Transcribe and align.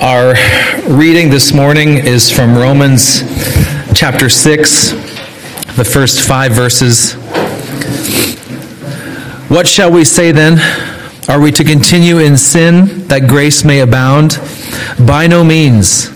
Our 0.00 0.32
reading 0.88 1.28
this 1.28 1.52
morning 1.52 1.98
is 1.98 2.30
from 2.30 2.56
Romans 2.56 3.20
chapter 3.94 4.30
6, 4.30 4.92
the 5.76 5.84
first 5.84 6.26
five 6.26 6.52
verses. 6.52 7.12
What 9.50 9.68
shall 9.68 9.92
we 9.92 10.04
say 10.04 10.32
then? 10.32 10.58
Are 11.28 11.38
we 11.38 11.52
to 11.52 11.62
continue 11.64 12.16
in 12.16 12.38
sin 12.38 13.08
that 13.08 13.28
grace 13.28 13.62
may 13.62 13.80
abound? 13.80 14.40
By 15.06 15.26
no 15.26 15.44
means. 15.44 16.08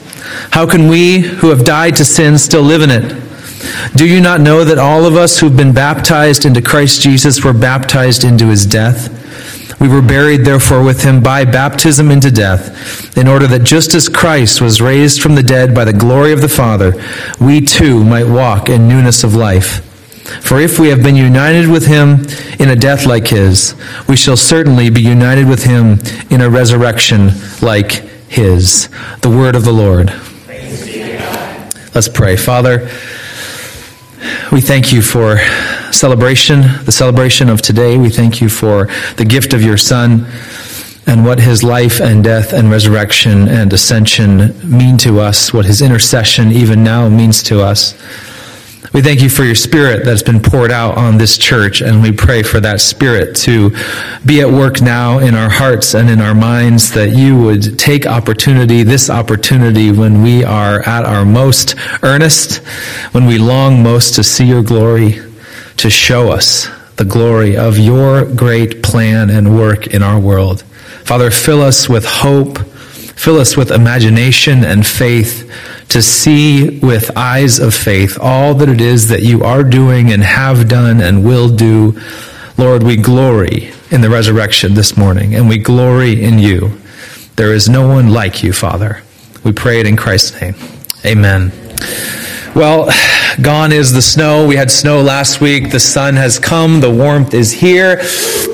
How 0.53 0.67
can 0.67 0.89
we 0.89 1.19
who 1.19 1.51
have 1.51 1.67
died 1.67 1.95
to 1.97 2.07
sin 2.07 2.39
still 2.39 2.63
live 2.63 2.81
in 2.81 2.91
it? 2.91 3.23
Do 3.97 4.09
you 4.09 4.23
not 4.23 4.41
know 4.41 4.65
that 4.65 4.79
all 4.79 5.05
of 5.05 5.15
us 5.15 5.41
who've 5.41 5.55
been 5.55 5.75
baptized 5.75 6.47
into 6.47 6.63
Christ 6.63 7.03
Jesus 7.03 7.45
were 7.45 7.53
baptized 7.53 8.25
into 8.25 8.47
his 8.47 8.65
death? 8.65 9.14
We 9.81 9.89
were 9.89 10.03
buried, 10.03 10.45
therefore, 10.45 10.83
with 10.83 11.03
him 11.03 11.23
by 11.23 11.45
baptism 11.45 12.11
into 12.11 12.31
death, 12.31 13.17
in 13.17 13.29
order 13.29 13.47
that 13.49 13.65
just 13.65 13.95
as 13.95 14.09
Christ 14.09 14.61
was 14.61 14.81
raised 14.81 15.21
from 15.21 15.35
the 15.35 15.43
dead 15.43 15.75
by 15.75 15.85
the 15.85 15.93
glory 15.93 16.33
of 16.33 16.41
the 16.41 16.49
Father, 16.49 16.93
we 17.41 17.61
too 17.61 18.05
might 18.05 18.27
walk 18.27 18.69
in 18.69 18.89
newness 18.89 19.25
of 19.25 19.35
life. 19.35 19.85
For 20.43 20.59
if 20.59 20.79
we 20.79 20.89
have 20.89 21.03
been 21.03 21.17
united 21.17 21.69
with 21.69 21.87
him 21.87 22.25
in 22.59 22.71
a 22.71 22.77
death 22.77 23.05
like 23.05 23.29
his, 23.29 23.75
we 24.09 24.17
shall 24.17 24.37
certainly 24.37 24.89
be 24.89 25.03
united 25.03 25.47
with 25.47 25.65
him 25.65 25.99
in 26.31 26.41
a 26.41 26.49
resurrection 26.49 27.31
like 27.61 27.93
his. 28.29 28.89
The 29.21 29.31
word 29.31 29.55
of 29.55 29.65
the 29.65 29.73
Lord. 29.73 30.13
Let's 31.95 32.09
pray. 32.09 32.37
Father, 32.37 32.89
we 34.51 34.61
thank 34.61 34.93
you 34.93 35.03
for 35.03 35.39
celebration, 35.95 36.63
the 36.85 36.93
celebration 36.93 37.49
of 37.49 37.63
today. 37.63 37.97
We 37.97 38.11
thank 38.11 38.41
you 38.41 38.49
for 38.49 38.89
the 39.17 39.25
gift 39.25 39.55
of 39.55 39.63
your 39.63 39.77
Son 39.77 40.27
and 41.07 41.25
what 41.25 41.39
his 41.41 41.63
life 41.63 42.01
and 42.01 42.25
death 42.25 42.53
and 42.53 42.71
resurrection 42.71 43.49
and 43.49 43.73
ascension 43.73 44.53
mean 44.69 44.97
to 44.99 45.21
us, 45.21 45.53
what 45.53 45.65
his 45.65 45.83
intercession 45.83 46.51
even 46.51 46.83
now 46.83 47.09
means 47.09 47.43
to 47.45 47.63
us. 47.63 47.95
We 48.93 49.03
thank 49.03 49.23
you 49.23 49.29
for 49.29 49.43
your 49.43 49.57
spirit 49.57 50.05
that's 50.05 50.23
been 50.23 50.41
poured 50.41 50.71
out 50.71 50.97
on 50.97 51.19
this 51.19 51.37
church, 51.37 51.81
and 51.81 52.01
we 52.01 52.13
pray 52.13 52.45
for 52.45 52.61
that 52.61 52.81
spirit 52.81 53.35
to 53.39 53.71
be 54.25 54.41
at 54.41 54.49
work 54.49 54.81
now 54.81 55.19
in 55.19 55.35
our 55.35 55.51
hearts 55.51 55.95
and 55.95 56.09
in 56.09 56.21
our 56.21 56.35
minds, 56.35 56.93
that 56.93 57.11
you 57.11 57.37
would 57.37 57.77
take 57.77 58.07
opportunity, 58.07 58.85
this 58.85 59.11
opportunity 59.11 59.91
when 59.91 60.23
we 60.23 60.45
are 60.45 60.81
at 60.83 61.05
our 61.05 61.25
most 61.25 61.75
earnest, 62.05 62.59
when 63.13 63.27
we 63.27 63.37
long 63.37 63.83
most 63.83 64.15
to 64.15 64.23
see 64.23 64.45
your 64.45 64.63
glory, 64.63 65.19
to 65.77 65.91
show 65.91 66.31
us 66.31 66.69
the 66.97 67.05
glory 67.05 67.57
of 67.57 67.79
your 67.79 68.25
great 68.25 68.83
plan 68.83 69.31
and 69.31 69.57
work 69.57 69.89
in 69.89 70.03
our 70.03 70.19
world. 70.21 70.63
Father, 71.05 71.31
fill 71.31 71.61
us 71.61 71.89
with 71.89 72.05
hope, 72.07 72.59
fill 72.59 73.39
us 73.39 73.57
with 73.57 73.71
imagination 73.71 74.65
and 74.65 74.87
faith 74.87 75.51
to 75.89 76.01
see 76.03 76.79
with 76.81 77.17
eyes 77.17 77.59
of 77.59 77.75
faith 77.75 78.19
all 78.21 78.55
that 78.55 78.69
it 78.69 78.81
is 78.81 79.09
that 79.09 79.23
you 79.23 79.43
are 79.43 79.63
doing 79.63 80.13
and 80.13 80.23
have 80.23 80.69
done 80.69 81.01
and 81.01 81.25
will 81.25 81.49
do. 81.49 82.01
Lord, 82.57 82.83
we 82.83 82.97
glory 82.97 83.73
in 83.91 84.01
the 84.01 84.11
resurrection 84.11 84.75
this 84.75 84.97
morning 84.97 85.35
and 85.35 85.49
we 85.49 85.59
glory 85.59 86.23
in 86.23 86.39
you. 86.39 86.79
There 87.37 87.53
is 87.53 87.69
no 87.69 87.89
one 87.89 88.11
like 88.11 88.43
you, 88.43 88.53
Father. 88.53 89.03
We 89.45 89.53
pray 89.53 89.81
it 89.81 89.87
in 89.87 89.97
Christ's 89.97 90.41
name. 90.41 90.55
Amen. 91.05 91.53
Well, 92.55 92.89
gone 93.43 93.73
is 93.73 93.93
the 93.93 94.03
snow. 94.03 94.47
We 94.47 94.57
had 94.57 94.71
snow 94.71 95.01
last 95.03 95.41
week. 95.41 95.71
The 95.71 95.81
sun 95.81 96.15
has 96.17 96.39
come. 96.39 96.81
The 96.81 96.91
warmth 96.91 97.35
is 97.35 97.53
here. 97.53 98.01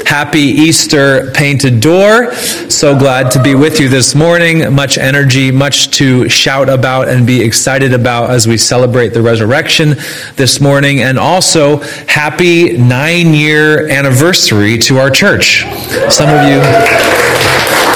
Happy 0.07 0.41
Easter 0.41 1.31
painted 1.33 1.81
door. 1.81 2.35
So 2.35 2.99
glad 2.99 3.31
to 3.33 3.43
be 3.43 3.55
with 3.55 3.79
you 3.79 3.89
this 3.89 4.15
morning. 4.15 4.73
Much 4.75 4.99
energy, 4.99 5.53
much 5.53 5.91
to 5.99 6.29
shout 6.29 6.69
about 6.69 7.09
and 7.09 7.27
be 7.27 7.43
excited 7.43 7.93
about 7.93 8.31
as 8.31 8.49
we 8.49 8.57
celebrate 8.57 9.11
the 9.11 9.23
resurrection 9.23 9.97
this 10.37 10.61
morning. 10.61 11.01
And 11.01 11.19
also, 11.19 11.79
happy 12.09 12.77
nine 12.79 13.35
year 13.35 13.89
anniversary 13.89 14.79
to 14.79 14.99
our 14.99 15.11
church. 15.11 15.65
Some 16.09 16.29
of 16.29 16.49
you. 16.49 17.90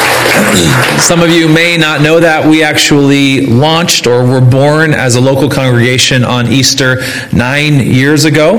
Some 0.98 1.20
of 1.20 1.30
you 1.30 1.48
may 1.48 1.76
not 1.76 2.00
know 2.00 2.18
that 2.18 2.46
we 2.46 2.62
actually 2.62 3.46
launched 3.46 4.06
or 4.06 4.26
were 4.26 4.40
born 4.40 4.94
as 4.94 5.16
a 5.16 5.20
local 5.20 5.50
congregation 5.50 6.24
on 6.24 6.50
Easter 6.50 7.02
nine 7.32 7.78
years 7.78 8.24
ago. 8.24 8.58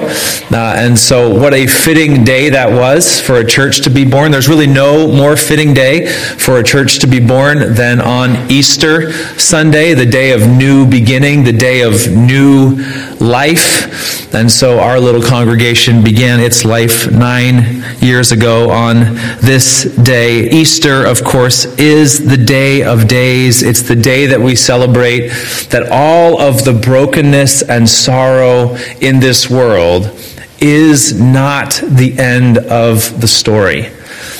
Uh, 0.51 0.75
and 0.78 0.97
so, 0.97 1.34
what 1.34 1.53
a 1.53 1.66
fitting 1.66 2.23
day 2.23 2.50
that 2.50 2.72
was 2.72 3.19
for 3.19 3.38
a 3.38 3.46
church 3.46 3.81
to 3.81 3.90
be 3.90 4.06
born. 4.06 4.31
There's 4.31 4.47
really 4.47 4.68
no 4.68 5.07
more 5.07 5.35
fitting 5.35 5.73
day 5.73 6.07
for 6.07 6.59
a 6.59 6.63
church 6.63 7.00
to 7.00 7.07
be 7.07 7.19
born 7.19 7.73
than 7.73 8.00
on 8.00 8.52
Easter 8.52 9.12
Sunday, 9.40 9.94
the 9.94 10.06
day 10.06 10.31
of 10.31 10.47
new 10.47 10.88
beginning, 10.88 11.44
the 11.44 11.53
day 11.53 11.81
of 11.81 12.07
new 12.12 12.75
life. 13.19 14.34
And 14.34 14.52
so, 14.52 14.79
our 14.79 15.00
little 15.00 15.22
congregation 15.22 16.03
began 16.03 16.40
its 16.40 16.63
life 16.63 17.12
nine 17.12 17.84
years 18.02 18.31
ago 18.31 18.69
on 18.69 19.16
this 19.41 19.84
day. 19.96 20.50
Easter, 20.50 21.06
of 21.06 21.23
course, 21.23 21.66
is 21.79 22.25
the 22.25 22.37
day 22.37 22.83
of 22.83 23.07
days. 23.07 23.63
It's 23.63 23.81
the 23.81 23.95
day 23.95 24.25
that 24.27 24.39
we 24.39 24.55
celebrate 24.55 25.29
that 25.69 25.89
all 25.91 26.39
of 26.39 26.65
the 26.65 26.73
brokenness 26.73 27.63
and 27.63 27.87
sorrow 27.87 28.75
in 29.01 29.19
this 29.19 29.49
world 29.49 30.11
is 30.59 31.19
not 31.19 31.81
the 31.87 32.17
end 32.17 32.57
of 32.57 33.19
the 33.21 33.27
story. 33.27 33.91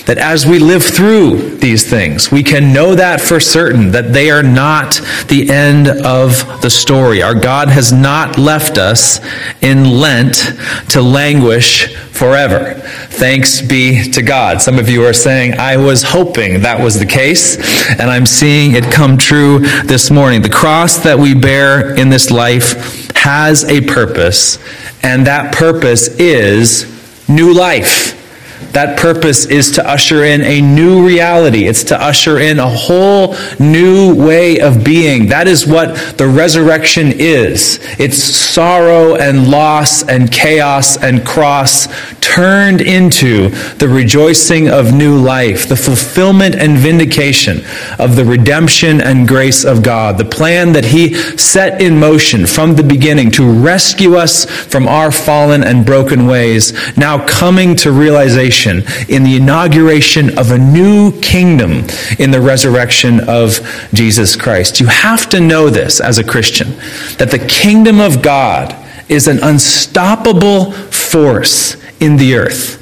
That 0.06 0.18
as 0.20 0.46
we 0.46 0.60
live 0.60 0.84
through 0.84 1.58
these 1.58 1.90
things, 1.90 2.32
we 2.32 2.44
can 2.44 2.72
know 2.72 2.94
that 2.94 3.20
for 3.20 3.40
certain, 3.40 3.92
that 3.92 4.14
they 4.14 4.30
are 4.30 4.44
not 4.44 5.02
the 5.28 5.50
end 5.50 5.88
of 5.88 6.62
the 6.62 6.70
story. 6.70 7.24
Our 7.24 7.34
God 7.34 7.70
has 7.70 7.92
not 7.92 8.38
left 8.38 8.78
us 8.78 9.20
in 9.62 10.00
Lent 10.00 10.54
to 10.90 11.02
languish 11.02 11.96
forever. 11.96 12.76
Thanks 13.10 13.62
be 13.62 14.12
to 14.12 14.22
God. 14.22 14.62
Some 14.62 14.78
of 14.78 14.90
you 14.90 15.04
are 15.06 15.14
saying, 15.14 15.60
I 15.60 15.78
was 15.78 16.04
hoping 16.04 16.62
that 16.62 16.80
was 16.80 17.00
the 17.00 17.06
case, 17.06 17.58
and 17.90 18.10
I'm 18.10 18.26
seeing 18.26 18.76
it 18.76 18.84
come 18.92 19.18
true 19.18 19.60
this 19.86 20.12
morning. 20.12 20.42
The 20.42 20.50
cross 20.50 20.98
that 20.98 21.18
we 21.18 21.34
bear 21.34 21.96
in 21.96 22.10
this 22.10 22.30
life 22.30 23.16
has 23.16 23.64
a 23.66 23.82
purpose, 23.82 24.60
and 25.04 25.26
that 25.26 25.54
purpose 25.54 26.08
is 26.20 26.86
new 27.28 27.54
life. 27.54 28.15
That 28.76 29.00
purpose 29.00 29.46
is 29.46 29.72
to 29.72 29.90
usher 29.90 30.26
in 30.26 30.42
a 30.42 30.60
new 30.60 31.08
reality. 31.08 31.64
It's 31.64 31.86
to 31.86 32.02
usher 32.02 32.40
in 32.40 32.60
a 32.60 32.68
whole 32.68 33.34
new 33.58 34.14
way 34.14 34.60
of 34.60 34.84
being. 34.84 35.28
That 35.30 35.48
is 35.48 35.66
what 35.66 35.96
the 36.18 36.28
resurrection 36.28 37.14
is. 37.14 37.80
It's 37.98 38.18
sorrow 38.18 39.16
and 39.16 39.50
loss 39.50 40.04
and 40.04 40.30
chaos 40.30 40.98
and 40.98 41.26
cross 41.26 41.88
turned 42.26 42.82
into 42.82 43.50
the 43.78 43.88
rejoicing 43.88 44.68
of 44.68 44.92
new 44.92 45.16
life, 45.16 45.70
the 45.70 45.76
fulfillment 45.76 46.56
and 46.56 46.76
vindication 46.76 47.64
of 48.00 48.16
the 48.16 48.26
redemption 48.26 49.00
and 49.00 49.28
grace 49.28 49.64
of 49.64 49.84
God, 49.84 50.18
the 50.18 50.26
plan 50.26 50.74
that 50.74 50.86
He 50.86 51.14
set 51.38 51.80
in 51.80 52.00
motion 52.00 52.48
from 52.48 52.76
the 52.76 52.84
beginning 52.84 53.30
to 53.32 53.50
rescue 53.50 54.16
us 54.16 54.46
from 54.46 54.88
our 54.88 55.12
fallen 55.12 55.64
and 55.64 55.86
broken 55.86 56.26
ways, 56.26 56.74
now 56.98 57.24
coming 57.28 57.76
to 57.78 57.92
realization 57.92 58.84
in 59.08 59.24
the 59.24 59.36
inauguration 59.36 60.38
of 60.38 60.50
a 60.50 60.58
new 60.58 61.18
kingdom 61.22 61.84
in 62.18 62.32
the 62.32 62.42
resurrection 62.42 63.20
of 63.30 63.60
Jesus 63.94 64.36
Christ. 64.36 64.80
You 64.80 64.88
have 64.88 65.30
to 65.30 65.40
know 65.40 65.70
this 65.70 66.02
as 66.02 66.18
a 66.18 66.24
Christian 66.24 66.72
that 67.18 67.30
the 67.30 67.46
kingdom 67.48 68.02
of 68.02 68.24
God 68.24 68.76
is 69.08 69.28
an 69.28 69.38
unstoppable 69.44 70.72
force 70.72 71.78
in 72.00 72.18
the 72.18 72.36
earth. 72.36 72.82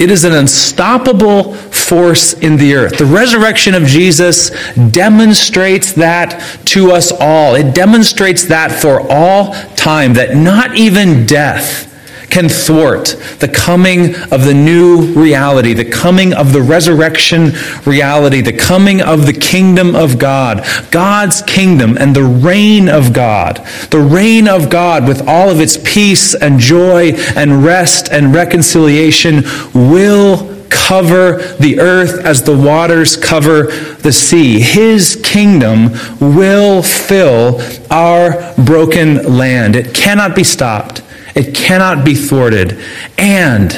It 0.00 0.10
is 0.10 0.24
an 0.24 0.32
unstoppable 0.32 1.54
force 1.54 2.32
in 2.32 2.56
the 2.56 2.74
earth. 2.74 2.98
The 2.98 3.04
resurrection 3.04 3.74
of 3.74 3.84
Jesus 3.84 4.50
demonstrates 4.90 5.92
that 5.92 6.40
to 6.66 6.90
us 6.90 7.12
all. 7.12 7.54
It 7.54 7.74
demonstrates 7.74 8.46
that 8.46 8.72
for 8.72 9.00
all 9.08 9.52
time, 9.76 10.14
that 10.14 10.36
not 10.36 10.76
even 10.76 11.26
death 11.26 11.91
can 12.32 12.48
thwart 12.48 13.08
the 13.40 13.48
coming 13.48 14.14
of 14.32 14.44
the 14.44 14.54
new 14.54 15.02
reality, 15.12 15.74
the 15.74 15.84
coming 15.84 16.32
of 16.32 16.54
the 16.54 16.62
resurrection 16.62 17.52
reality, 17.84 18.40
the 18.40 18.56
coming 18.56 19.02
of 19.02 19.26
the 19.26 19.34
kingdom 19.34 19.94
of 19.94 20.18
God, 20.18 20.64
God's 20.90 21.42
kingdom 21.42 21.98
and 21.98 22.16
the 22.16 22.24
reign 22.24 22.88
of 22.88 23.12
God, 23.12 23.56
the 23.90 24.00
reign 24.00 24.48
of 24.48 24.70
God 24.70 25.06
with 25.06 25.28
all 25.28 25.50
of 25.50 25.60
its 25.60 25.76
peace 25.84 26.34
and 26.34 26.58
joy 26.58 27.12
and 27.36 27.62
rest 27.62 28.08
and 28.10 28.34
reconciliation 28.34 29.42
will 29.74 30.48
cover 30.70 31.36
the 31.60 31.78
earth 31.80 32.24
as 32.24 32.42
the 32.44 32.56
waters 32.56 33.14
cover 33.14 33.64
the 33.66 34.10
sea. 34.10 34.58
His 34.58 35.20
kingdom 35.22 35.90
will 36.18 36.82
fill 36.82 37.60
our 37.90 38.54
broken 38.54 39.36
land. 39.36 39.76
It 39.76 39.94
cannot 39.94 40.34
be 40.34 40.44
stopped. 40.44 41.02
It 41.34 41.54
cannot 41.54 42.04
be 42.04 42.14
thwarted. 42.14 42.78
And 43.18 43.72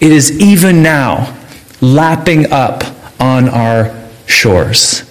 it 0.00 0.12
is 0.12 0.40
even 0.40 0.82
now 0.82 1.36
lapping 1.80 2.52
up 2.52 2.84
on 3.20 3.48
our 3.48 3.94
shores. 4.26 5.02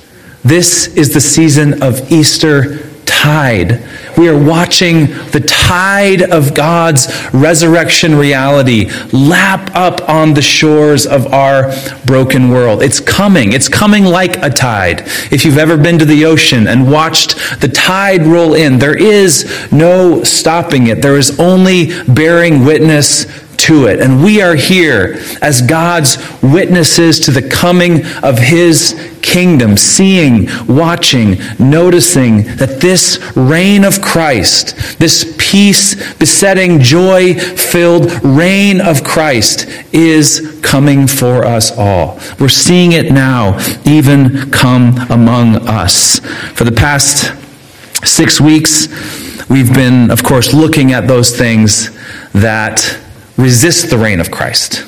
This 0.44 0.88
is 0.96 1.14
the 1.14 1.22
season 1.22 1.82
of 1.82 2.12
Easter 2.12 2.88
tide. 3.06 3.84
We 4.18 4.30
are 4.30 4.38
watching 4.38 5.08
the 5.32 5.44
tide 5.46 6.22
of 6.22 6.54
God's 6.54 7.08
resurrection 7.34 8.16
reality 8.16 8.90
lap 9.12 9.72
up 9.76 10.08
on 10.08 10.34
the 10.34 10.42
shores 10.42 11.06
of 11.06 11.34
our 11.34 11.74
broken 12.06 12.50
world. 12.50 12.82
It's 12.82 13.00
coming. 13.00 13.54
It's 13.54 13.68
coming 13.68 14.06
like 14.06 14.42
a 14.44 14.50
tide. 14.50 15.02
If 15.32 15.44
you've 15.44 15.58
ever 15.58 15.78
been 15.78 16.00
to 16.00 16.06
the 16.06 16.26
ocean 16.26 16.68
and 16.68 16.92
watched 16.92 17.36
the 17.60 17.68
tide 17.68 18.26
roll 18.26 18.54
in, 18.54 18.80
there 18.80 18.98
is 18.98 19.72
no 19.72 20.24
stopping 20.24 20.88
it. 20.88 21.02
There 21.02 21.18
is 21.18 21.40
only 21.40 21.92
bearing 22.06 22.64
witness 22.64 23.26
to 23.60 23.88
it. 23.88 24.00
And 24.00 24.24
we 24.24 24.42
are 24.42 24.56
here 24.56 25.16
as 25.42 25.62
God's 25.62 26.18
witnesses 26.42 27.20
to 27.22 27.32
the 27.32 27.48
coming 27.48 28.06
of 28.24 28.40
His 28.40 29.16
kingdom, 29.22 29.76
seeing, 29.76 30.48
watching, 30.68 31.38
noticing 31.60 32.44
that 32.58 32.80
this 32.80 33.20
reign 33.36 33.84
of 33.84 34.02
Christ, 34.02 35.00
this 35.00 35.36
peace 35.38 35.96
besetting, 36.16 36.80
joy 36.80 37.34
filled 37.34 38.12
reign 38.24 38.80
of 38.80 39.04
Christ 39.04 39.68
is 39.92 40.60
coming 40.62 41.08
for 41.08 41.44
us 41.44 41.76
all. 41.76 42.20
We're 42.40 42.50
seeing 42.50 42.92
it 42.92 43.12
now, 43.12 43.58
even 43.86 44.52
come 44.52 44.98
among 45.10 45.68
us. 45.68 46.20
For 46.54 46.64
the 46.64 46.72
past 46.72 47.34
six 48.06 48.40
weeks, 48.40 48.88
we've 49.50 49.74
been, 49.74 50.12
of 50.12 50.24
course, 50.24 50.54
looking 50.54 50.92
at 50.92 51.08
those 51.08 51.36
things 51.36 51.90
that 52.34 53.00
resist 53.38 53.90
the 53.90 53.98
reign 53.98 54.20
of 54.20 54.32
Christ. 54.32 54.86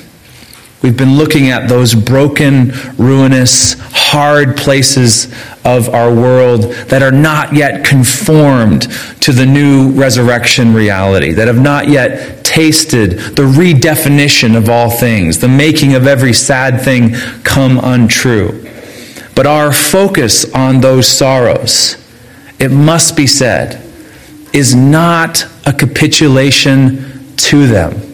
We've 0.80 0.96
been 0.96 1.16
looking 1.16 1.50
at 1.50 1.68
those 1.68 1.92
broken, 1.94 2.70
ruinous, 2.96 3.74
hard 3.90 4.56
places 4.56 5.24
of 5.64 5.88
our 5.88 6.14
world 6.14 6.62
that 6.88 7.02
are 7.02 7.10
not 7.10 7.52
yet 7.52 7.84
conformed 7.84 8.82
to 9.22 9.32
the 9.32 9.44
new 9.44 9.90
resurrection 9.90 10.72
reality, 10.72 11.32
that 11.32 11.48
have 11.48 11.60
not 11.60 11.88
yet 11.88 12.44
tasted 12.44 13.18
the 13.34 13.42
redefinition 13.42 14.56
of 14.56 14.68
all 14.68 14.88
things, 14.88 15.40
the 15.40 15.48
making 15.48 15.94
of 15.94 16.06
every 16.06 16.32
sad 16.32 16.80
thing 16.80 17.12
come 17.42 17.80
untrue. 17.82 18.64
But 19.34 19.46
our 19.46 19.72
focus 19.72 20.50
on 20.54 20.80
those 20.80 21.08
sorrows, 21.08 21.96
it 22.60 22.70
must 22.70 23.16
be 23.16 23.26
said, 23.26 23.82
is 24.52 24.76
not 24.76 25.44
a 25.66 25.72
capitulation 25.72 27.34
to 27.36 27.66
them 27.66 28.07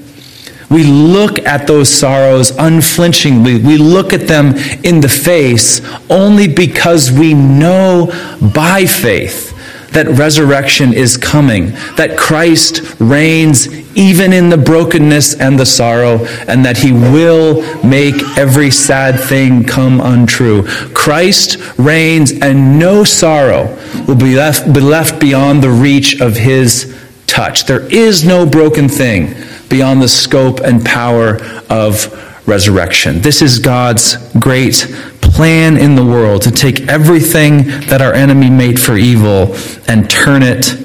we 0.71 0.85
look 0.85 1.39
at 1.41 1.67
those 1.67 1.89
sorrows 1.89 2.51
unflinchingly. 2.59 3.59
We 3.59 3.77
look 3.77 4.13
at 4.13 4.27
them 4.27 4.55
in 4.83 5.01
the 5.01 5.09
face 5.09 5.81
only 6.11 6.49
because 6.49 7.11
we 7.13 7.35
know 7.35 8.07
by 8.55 8.87
faith 8.87 9.53
that 9.95 10.09
resurrection 10.09 10.93
is 10.93 11.17
coming, 11.17 11.71
that 11.97 12.19
Christ 12.19 12.97
reigns 12.99 13.69
even 13.97 14.33
in 14.33 14.49
the 14.49 14.57
brokenness 14.57 15.41
and 15.41 15.59
the 15.59 15.65
sorrow, 15.65 16.25
and 16.49 16.65
that 16.65 16.77
he 16.77 16.93
will 16.93 17.63
make 17.85 18.17
every 18.37 18.71
sad 18.71 19.21
thing 19.21 19.65
come 19.65 20.01
untrue. 20.01 20.65
Christ 20.93 21.59
reigns, 21.79 22.33
and 22.33 22.79
no 22.79 23.05
sorrow 23.05 23.79
will 24.09 24.17
be 24.17 24.35
left, 24.35 24.73
be 24.73 24.81
left 24.81 25.21
beyond 25.21 25.63
the 25.63 25.71
reach 25.71 26.21
of 26.21 26.35
his 26.35 27.04
touch. 27.27 27.67
There 27.67 27.87
is 27.93 28.25
no 28.25 28.47
broken 28.47 28.89
thing 28.89 29.35
beyond 29.69 30.03
the 30.03 30.09
scope 30.09 30.61
and 30.61 30.85
power 30.85 31.43
of 31.71 32.21
resurrection. 32.47 33.21
This 33.21 33.43
is 33.43 33.59
God's 33.59 34.17
great 34.35 34.87
plan 35.21 35.77
in 35.77 35.97
the 35.97 36.05
world 36.05 36.43
to 36.43 36.51
take 36.51 36.89
everything 36.89 37.65
that 37.89 38.01
our 38.01 38.13
enemy 38.13 38.51
made 38.51 38.79
for 38.79 38.97
evil 38.97 39.57
and 39.89 40.09
turn 40.09 40.43
it 40.43 40.77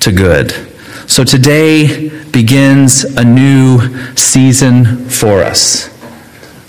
to 0.00 0.12
good. 0.12 0.52
So 1.08 1.24
today 1.24 2.10
begins 2.30 3.04
a 3.04 3.24
new 3.24 4.14
season 4.16 5.08
for 5.08 5.42
us. 5.42 5.90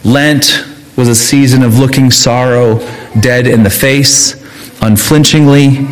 Lent 0.05 0.65
was 0.95 1.09
a 1.09 1.15
season 1.15 1.63
of 1.63 1.77
looking 1.77 2.09
sorrow 2.09 2.79
dead 3.19 3.45
in 3.45 3.63
the 3.63 3.69
face, 3.69 4.33
unflinchingly. 4.81 5.85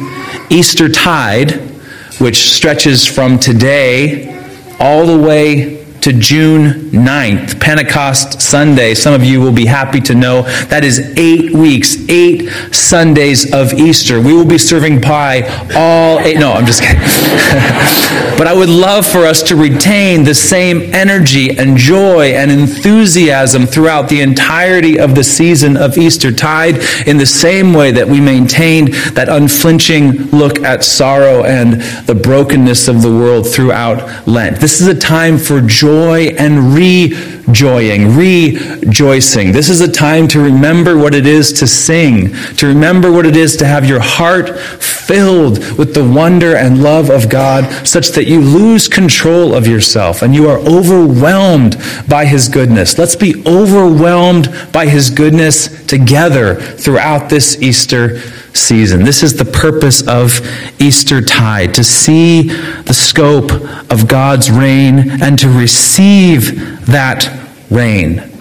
Easter 0.49 0.89
tide, 0.89 1.74
which 2.19 2.49
stretches 2.49 3.05
from 3.05 3.37
today 3.39 4.31
all 4.79 5.05
the 5.05 5.17
way 5.17 5.74
to 6.05 6.13
June 6.13 6.91
9th, 6.91 7.59
Pentecost 7.59 8.39
Sunday. 8.39 8.93
Some 8.93 9.15
of 9.15 9.23
you 9.23 9.41
will 9.41 9.51
be 9.51 9.65
happy 9.65 9.99
to 10.01 10.13
know 10.13 10.43
that 10.67 10.83
is 10.83 10.99
eight 11.17 11.51
weeks, 11.51 11.97
eight 12.09 12.47
Sundays 12.71 13.51
of 13.51 13.73
Easter. 13.73 14.21
We 14.21 14.33
will 14.33 14.45
be 14.45 14.59
serving 14.59 15.01
pie 15.01 15.41
all 15.75 16.19
eight. 16.19 16.37
No, 16.37 16.53
I'm 16.53 16.67
just 16.67 16.83
kidding. 16.83 16.99
but 18.37 18.45
I 18.45 18.53
would 18.53 18.69
love 18.69 19.07
for 19.07 19.25
us 19.25 19.41
to 19.43 19.55
retain 19.55 20.23
the 20.23 20.35
same 20.35 20.93
energy 20.93 21.57
and 21.57 21.75
joy 21.75 22.33
and 22.33 22.51
enthusiasm 22.51 23.65
throughout 23.65 24.07
the 24.07 24.21
entirety 24.21 24.99
of 24.99 25.15
the 25.15 25.23
season 25.23 25.75
of 25.75 25.97
Easter 25.97 26.31
tide 26.31 26.75
in 27.07 27.17
the 27.17 27.25
same 27.25 27.73
way 27.73 27.89
that 27.89 28.07
we 28.07 28.21
maintained 28.21 28.93
that 29.15 29.27
unflinching 29.27 30.11
look 30.29 30.59
at 30.59 30.83
sorrow 30.83 31.43
and 31.45 31.81
the 32.05 32.13
brokenness 32.13 32.87
of 32.87 33.01
the 33.01 33.09
world 33.09 33.49
throughout 33.49 34.27
Lent. 34.27 34.59
This 34.59 34.81
is 34.81 34.87
a 34.87 34.93
time 34.93 35.39
for 35.39 35.61
joy 35.61 35.94
joy 35.95 36.35
and 36.37 36.73
rejoying, 36.73 38.15
rejoicing. 38.17 39.53
This 39.53 39.69
is 39.69 39.79
a 39.79 39.89
time 39.89 40.27
to 40.29 40.41
remember 40.41 40.97
what 40.97 41.15
it 41.15 41.25
is 41.25 41.53
to 41.53 41.67
sing, 41.67 42.33
to 42.57 42.67
remember 42.67 43.13
what 43.13 43.25
it 43.25 43.37
is 43.37 43.55
to 43.57 43.65
have 43.65 43.87
your 43.87 44.01
heart 44.01 44.59
filled 44.59 45.59
with 45.77 45.93
the 45.93 46.03
wonder 46.03 46.57
and 46.57 46.83
love 46.83 47.09
of 47.09 47.29
God, 47.29 47.87
such 47.87 48.09
that 48.09 48.25
you 48.25 48.41
lose 48.41 48.89
control 48.89 49.53
of 49.53 49.67
yourself 49.67 50.21
and 50.21 50.35
you 50.35 50.49
are 50.49 50.59
overwhelmed 50.59 51.77
by 52.09 52.25
His 52.25 52.49
goodness. 52.49 52.97
Let's 52.97 53.15
be 53.15 53.41
overwhelmed 53.45 54.53
by 54.73 54.87
His 54.87 55.09
goodness 55.09 55.85
together 55.85 56.55
throughout 56.55 57.29
this 57.29 57.61
Easter 57.61 58.19
season. 58.55 59.03
This 59.03 59.23
is 59.23 59.35
the 59.35 59.45
purpose 59.45 60.07
of 60.07 60.39
Easter 60.81 61.21
tide 61.21 61.73
to 61.75 61.83
see 61.83 62.43
the 62.43 62.93
scope 62.93 63.51
of 63.91 64.07
God's 64.07 64.49
reign 64.49 65.21
and 65.21 65.37
to 65.39 65.49
receive 65.49 66.85
that 66.85 67.29
reign. 67.69 68.31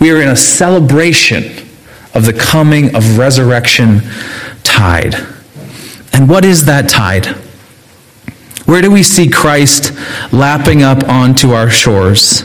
We 0.00 0.10
are 0.10 0.20
in 0.20 0.28
a 0.28 0.36
celebration 0.36 1.44
of 2.14 2.26
the 2.26 2.32
coming 2.32 2.94
of 2.94 3.18
resurrection 3.18 4.00
tide. 4.62 5.14
And 6.12 6.28
what 6.28 6.44
is 6.44 6.64
that 6.64 6.88
tide? 6.88 7.26
Where 8.66 8.82
do 8.82 8.90
we 8.90 9.02
see 9.02 9.28
Christ 9.28 9.92
lapping 10.32 10.82
up 10.82 11.08
onto 11.08 11.52
our 11.52 11.70
shores? 11.70 12.42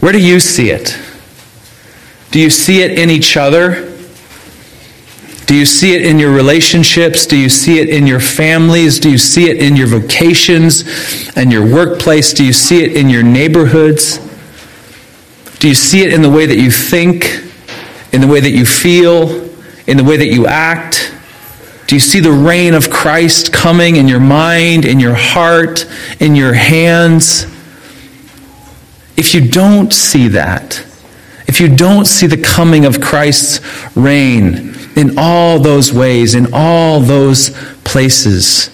Where 0.00 0.12
do 0.12 0.20
you 0.20 0.38
see 0.38 0.70
it? 0.70 0.98
Do 2.30 2.40
you 2.40 2.50
see 2.50 2.82
it 2.82 2.98
in 2.98 3.10
each 3.10 3.36
other? 3.36 3.87
Do 5.48 5.56
you 5.56 5.64
see 5.64 5.94
it 5.94 6.04
in 6.04 6.18
your 6.18 6.30
relationships? 6.30 7.24
Do 7.24 7.34
you 7.34 7.48
see 7.48 7.78
it 7.78 7.88
in 7.88 8.06
your 8.06 8.20
families? 8.20 9.00
Do 9.00 9.10
you 9.10 9.16
see 9.16 9.48
it 9.48 9.56
in 9.62 9.76
your 9.76 9.86
vocations 9.86 10.84
and 11.36 11.50
your 11.50 11.64
workplace? 11.64 12.34
Do 12.34 12.44
you 12.44 12.52
see 12.52 12.84
it 12.84 12.94
in 12.94 13.08
your 13.08 13.22
neighborhoods? 13.22 14.18
Do 15.58 15.68
you 15.68 15.74
see 15.74 16.02
it 16.02 16.12
in 16.12 16.20
the 16.20 16.28
way 16.28 16.44
that 16.44 16.58
you 16.58 16.70
think, 16.70 17.42
in 18.12 18.20
the 18.20 18.26
way 18.26 18.40
that 18.40 18.50
you 18.50 18.66
feel, 18.66 19.48
in 19.86 19.96
the 19.96 20.04
way 20.04 20.18
that 20.18 20.26
you 20.26 20.46
act? 20.46 21.14
Do 21.86 21.96
you 21.96 22.00
see 22.00 22.20
the 22.20 22.30
reign 22.30 22.74
of 22.74 22.90
Christ 22.90 23.50
coming 23.50 23.96
in 23.96 24.06
your 24.06 24.20
mind, 24.20 24.84
in 24.84 25.00
your 25.00 25.14
heart, 25.14 25.86
in 26.20 26.36
your 26.36 26.52
hands? 26.52 27.44
If 29.16 29.34
you 29.34 29.48
don't 29.48 29.94
see 29.94 30.28
that, 30.28 30.84
if 31.46 31.58
you 31.58 31.74
don't 31.74 32.04
see 32.04 32.26
the 32.26 32.36
coming 32.36 32.84
of 32.84 33.00
Christ's 33.00 33.96
reign, 33.96 34.74
in 34.98 35.16
all 35.16 35.60
those 35.60 35.92
ways, 35.92 36.34
in 36.34 36.48
all 36.52 36.98
those 36.98 37.50
places. 37.84 38.68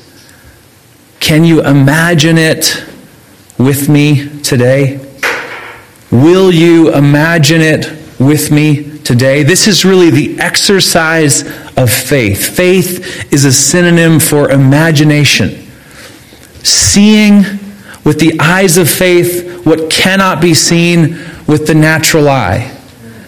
Can 1.20 1.44
you 1.44 1.62
imagine 1.62 2.38
it 2.38 2.82
with 3.58 3.90
me 3.90 4.40
today? 4.40 5.06
Will 6.10 6.50
you 6.50 6.94
imagine 6.94 7.60
it 7.60 7.90
with 8.18 8.50
me 8.50 8.98
today? 9.00 9.42
This 9.42 9.68
is 9.68 9.84
really 9.84 10.08
the 10.08 10.40
exercise 10.40 11.42
of 11.76 11.90
faith. 11.92 12.56
Faith 12.56 13.30
is 13.30 13.44
a 13.44 13.52
synonym 13.52 14.18
for 14.18 14.50
imagination. 14.50 15.70
Seeing 16.62 17.42
with 18.02 18.18
the 18.18 18.40
eyes 18.40 18.78
of 18.78 18.88
faith 18.88 19.66
what 19.66 19.90
cannot 19.90 20.40
be 20.40 20.54
seen 20.54 21.18
with 21.46 21.66
the 21.66 21.74
natural 21.74 22.30
eye. 22.30 22.74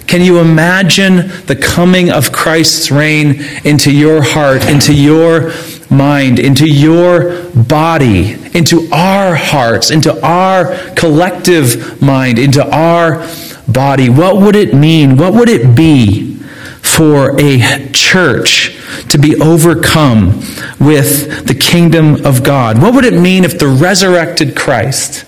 Can 0.07 0.23
you 0.23 0.39
imagine 0.39 1.17
the 1.47 1.57
coming 1.57 2.11
of 2.11 2.31
Christ's 2.31 2.91
reign 2.91 3.43
into 3.65 3.93
your 3.93 4.23
heart, 4.23 4.65
into 4.67 4.95
your 4.95 5.53
mind, 5.91 6.39
into 6.39 6.67
your 6.69 7.51
body, 7.53 8.35
into 8.57 8.89
our 8.93 9.35
hearts, 9.35 9.91
into 9.91 10.25
our 10.25 10.77
collective 10.95 12.01
mind, 12.01 12.39
into 12.39 12.65
our 12.65 13.27
body? 13.67 14.09
What 14.09 14.37
would 14.37 14.55
it 14.55 14.75
mean? 14.75 15.17
What 15.17 15.35
would 15.35 15.49
it 15.49 15.77
be 15.77 16.37
for 16.83 17.39
a 17.41 17.91
church 17.93 18.79
to 19.11 19.19
be 19.19 19.35
overcome 19.41 20.37
with 20.79 21.47
the 21.47 21.55
kingdom 21.55 22.25
of 22.25 22.45
God? 22.45 22.81
What 22.81 22.95
would 22.95 23.05
it 23.05 23.21
mean 23.21 23.45
if 23.45 23.59
the 23.59 23.67
resurrected 23.67 24.57
Christ 24.57 25.26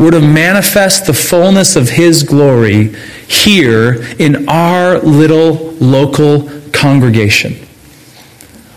were 0.00 0.10
to 0.10 0.20
manifest 0.20 1.04
the 1.04 1.12
fullness 1.12 1.76
of 1.76 1.90
his 1.90 2.22
glory 2.22 2.88
here 3.28 4.02
in 4.18 4.48
our 4.48 4.98
little 5.00 5.72
local 5.74 6.48
congregation? 6.72 7.52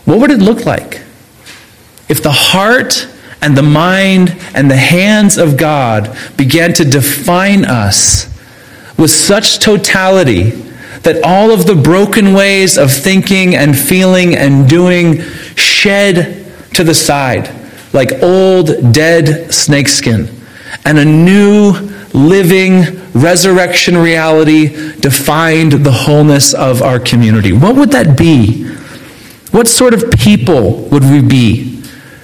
What 0.03 0.19
would 0.19 0.31
it 0.31 0.39
look 0.39 0.65
like 0.65 1.01
if 2.09 2.21
the 2.21 2.31
heart 2.31 3.07
and 3.41 3.55
the 3.55 3.63
mind 3.63 4.35
and 4.53 4.69
the 4.69 4.75
hands 4.75 5.37
of 5.37 5.55
God 5.55 6.15
began 6.35 6.73
to 6.73 6.83
define 6.83 7.63
us 7.63 8.25
with 8.97 9.09
such 9.09 9.59
totality 9.59 10.49
that 11.03 11.23
all 11.23 11.51
of 11.51 11.65
the 11.65 11.75
broken 11.75 12.33
ways 12.33 12.77
of 12.77 12.91
thinking 12.91 13.55
and 13.55 13.77
feeling 13.77 14.35
and 14.35 14.67
doing 14.67 15.21
shed 15.55 16.45
to 16.73 16.83
the 16.83 16.93
side 16.93 17.49
like 17.93 18.21
old 18.21 18.93
dead 18.93 19.53
snakeskin 19.53 20.42
and 20.85 20.97
a 20.97 21.05
new 21.05 21.71
living 22.13 23.01
resurrection 23.13 23.97
reality 23.97 24.67
defined 24.99 25.71
the 25.71 25.91
wholeness 25.91 26.53
of 26.53 26.81
our 26.81 26.99
community. 26.99 27.51
What 27.51 27.75
would 27.75 27.91
that 27.91 28.17
be? 28.17 28.65
What 29.51 29.67
sort 29.67 29.93
of 29.93 30.11
people 30.11 30.85
would 30.89 31.03
we 31.03 31.21
be 31.21 31.83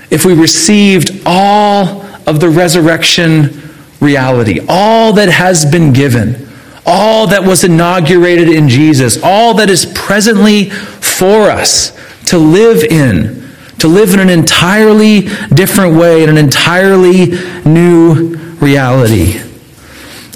if 0.09 0.25
we 0.25 0.33
received 0.33 1.21
all 1.25 2.03
of 2.25 2.39
the 2.39 2.49
resurrection 2.49 3.61
reality 3.99 4.59
all 4.69 5.11
that 5.13 5.29
has 5.29 5.65
been 5.65 5.91
given 5.91 6.49
all 6.89 7.27
that 7.27 7.43
was 7.43 7.63
inaugurated 7.63 8.49
in 8.49 8.67
Jesus, 8.67 9.21
all 9.23 9.53
that 9.55 9.69
is 9.69 9.85
presently 9.93 10.69
for 10.69 11.49
us 11.49 11.91
to 12.25 12.37
live 12.37 12.83
in, 12.83 13.38
to 13.79 13.87
live 13.87 14.13
in 14.13 14.19
an 14.19 14.29
entirely 14.29 15.21
different 15.53 15.95
way, 15.95 16.23
in 16.23 16.29
an 16.29 16.37
entirely 16.37 17.27
new 17.65 18.35
reality. 18.59 19.39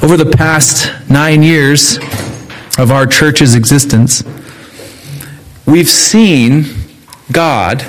Over 0.01 0.17
the 0.17 0.31
past 0.35 0.91
nine 1.09 1.43
years 1.43 1.97
of 2.77 2.91
our 2.91 3.05
church's 3.05 3.55
existence, 3.55 4.23
we've 5.65 5.89
seen 5.89 6.65
God 7.31 7.85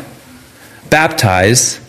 baptize 0.91 1.81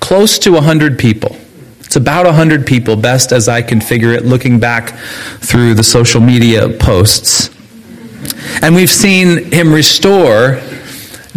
close 0.00 0.38
to 0.40 0.52
100 0.52 0.98
people. 0.98 1.36
It's 1.80 1.96
about 1.96 2.26
100 2.26 2.66
people, 2.66 2.96
best 2.96 3.32
as 3.32 3.48
I 3.48 3.62
can 3.62 3.80
figure 3.80 4.12
it, 4.12 4.24
looking 4.24 4.58
back 4.58 4.98
through 5.40 5.74
the 5.74 5.82
social 5.82 6.20
media 6.20 6.68
posts. 6.68 7.50
And 8.62 8.74
we've 8.74 8.90
seen 8.90 9.52
him 9.52 9.72
restore 9.72 10.60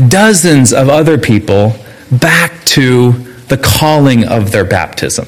dozens 0.08 0.74
of 0.74 0.89
other 0.89 1.18
people 1.18 1.74
back 2.12 2.63
to 2.65 3.12
the 3.50 3.58
calling 3.58 4.25
of 4.25 4.51
their 4.51 4.65
baptism. 4.65 5.27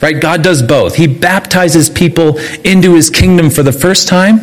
Right? 0.00 0.20
God 0.20 0.42
does 0.42 0.62
both. 0.62 0.96
He 0.96 1.06
baptizes 1.06 1.88
people 1.88 2.38
into 2.64 2.94
his 2.94 3.08
kingdom 3.08 3.50
for 3.50 3.62
the 3.62 3.72
first 3.72 4.08
time, 4.08 4.40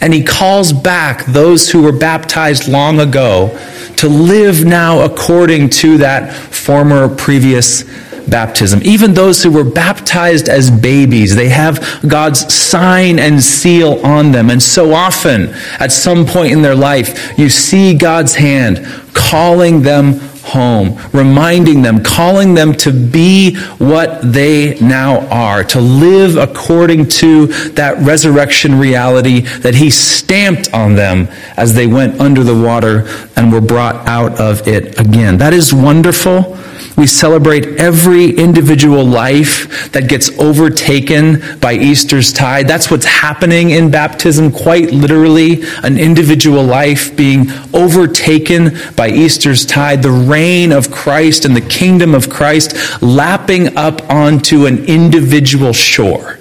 and 0.00 0.14
he 0.14 0.22
calls 0.22 0.72
back 0.72 1.24
those 1.26 1.70
who 1.70 1.82
were 1.82 1.92
baptized 1.92 2.68
long 2.68 3.00
ago 3.00 3.48
to 3.96 4.08
live 4.08 4.64
now 4.64 5.00
according 5.00 5.68
to 5.68 5.98
that 5.98 6.32
former 6.32 7.08
previous 7.14 7.82
baptism. 8.30 8.80
Even 8.84 9.12
those 9.12 9.42
who 9.42 9.50
were 9.50 9.64
baptized 9.64 10.48
as 10.48 10.70
babies, 10.70 11.34
they 11.34 11.48
have 11.48 12.00
God's 12.06 12.54
sign 12.54 13.18
and 13.18 13.42
seal 13.42 14.04
on 14.04 14.30
them. 14.30 14.50
And 14.50 14.62
so 14.62 14.94
often, 14.94 15.48
at 15.80 15.90
some 15.90 16.24
point 16.24 16.52
in 16.52 16.62
their 16.62 16.76
life, 16.76 17.36
you 17.38 17.48
see 17.48 17.94
God's 17.94 18.36
hand 18.36 18.78
calling 19.14 19.82
them 19.82 20.20
home, 20.42 20.98
reminding 21.12 21.82
them, 21.82 22.02
calling 22.02 22.54
them 22.54 22.72
to 22.72 22.92
be 22.92 23.56
what 23.78 24.20
they 24.22 24.78
now 24.80 25.26
are, 25.28 25.62
to 25.62 25.80
live 25.80 26.36
according 26.36 27.06
to 27.06 27.46
that 27.72 27.96
resurrection 27.98 28.78
reality 28.78 29.40
that 29.40 29.74
He 29.74 29.90
stamped 29.90 30.72
on 30.72 30.94
them 30.94 31.28
as 31.56 31.74
they 31.74 31.86
went 31.86 32.20
under 32.20 32.42
the 32.42 32.58
water 32.58 33.06
and 33.36 33.52
were 33.52 33.60
brought 33.60 34.06
out 34.06 34.40
of 34.40 34.66
it 34.66 34.98
again. 34.98 35.38
That 35.38 35.52
is 35.52 35.72
wonderful. 35.72 36.58
We 36.96 37.06
celebrate 37.06 37.66
every 37.78 38.30
individual 38.30 39.04
life 39.04 39.90
that 39.92 40.08
gets 40.08 40.30
overtaken 40.38 41.58
by 41.60 41.74
Easter's 41.74 42.32
tide. 42.32 42.68
That's 42.68 42.90
what's 42.90 43.06
happening 43.06 43.70
in 43.70 43.90
baptism, 43.90 44.52
quite 44.52 44.90
literally, 44.90 45.62
an 45.82 45.98
individual 45.98 46.62
life 46.62 47.16
being 47.16 47.46
overtaken 47.72 48.76
by 48.96 49.08
Easter's 49.08 49.64
tide, 49.64 50.02
the 50.02 50.10
reign 50.10 50.72
of 50.72 50.90
Christ 50.90 51.44
and 51.44 51.56
the 51.56 51.60
kingdom 51.62 52.14
of 52.14 52.28
Christ 52.28 53.02
lapping 53.02 53.76
up 53.76 54.08
onto 54.10 54.66
an 54.66 54.84
individual 54.86 55.72
shore. 55.72 56.38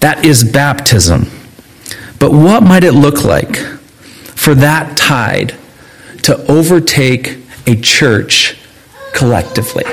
That 0.00 0.24
is 0.24 0.44
baptism. 0.44 1.26
But 2.18 2.32
what 2.32 2.62
might 2.62 2.84
it 2.84 2.92
look 2.92 3.24
like 3.24 3.56
for 3.56 4.54
that 4.54 4.96
tide 4.96 5.54
to 6.22 6.36
overtake 6.50 7.38
a 7.66 7.76
church 7.76 8.59
collectively. 9.14 9.84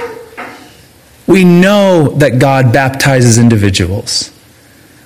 We 1.27 1.43
know 1.43 2.09
that 2.17 2.39
God 2.39 2.71
baptizes 2.71 3.37
individuals. 3.37 4.31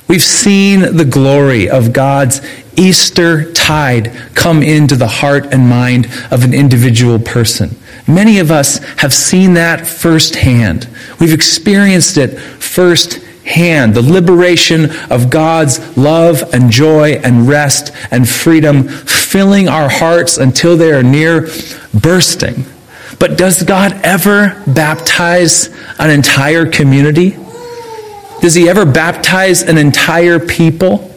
We've 0.08 0.22
seen 0.22 0.98
the 0.98 1.06
glory 1.06 1.70
of 1.70 1.94
God's 1.94 2.41
Easter 2.75 3.51
tide 3.53 4.12
come 4.36 4.62
into 4.62 4.96
the 4.96 5.08
heart 5.08 5.53
and 5.53 5.70
mind 5.70 6.08
of 6.32 6.44
an 6.44 6.53
individual 6.53 7.18
person. 7.18 7.77
Many 8.08 8.39
of 8.39 8.51
us 8.51 8.80
have 8.98 9.13
seen 9.13 9.53
that 9.53 9.88
firsthand. 9.88 10.88
We've 11.20 11.34
experienced 11.34 12.18
it 12.18 12.38
firsthand. 12.38 13.94
The 13.94 14.01
liberation 14.01 14.89
of 15.10 15.30
God's 15.30 15.98
love 15.98 16.53
and 16.53 16.70
joy 16.70 17.13
and 17.24 17.48
rest 17.48 17.94
and 18.12 18.27
freedom 18.27 18.88
filling 18.89 19.70
our 19.70 19.89
hearts 19.89 20.38
until 20.38 20.75
they 20.75 20.91
are 20.91 21.03
near 21.03 21.48
bursting. 21.94 22.65
But 23.22 23.38
does 23.38 23.62
God 23.62 23.94
ever 24.04 24.60
baptize 24.66 25.70
an 26.00 26.10
entire 26.10 26.66
community? 26.66 27.38
Does 28.42 28.56
he 28.56 28.68
ever 28.68 28.84
baptize 28.84 29.62
an 29.62 29.78
entire 29.78 30.40
people? 30.40 31.08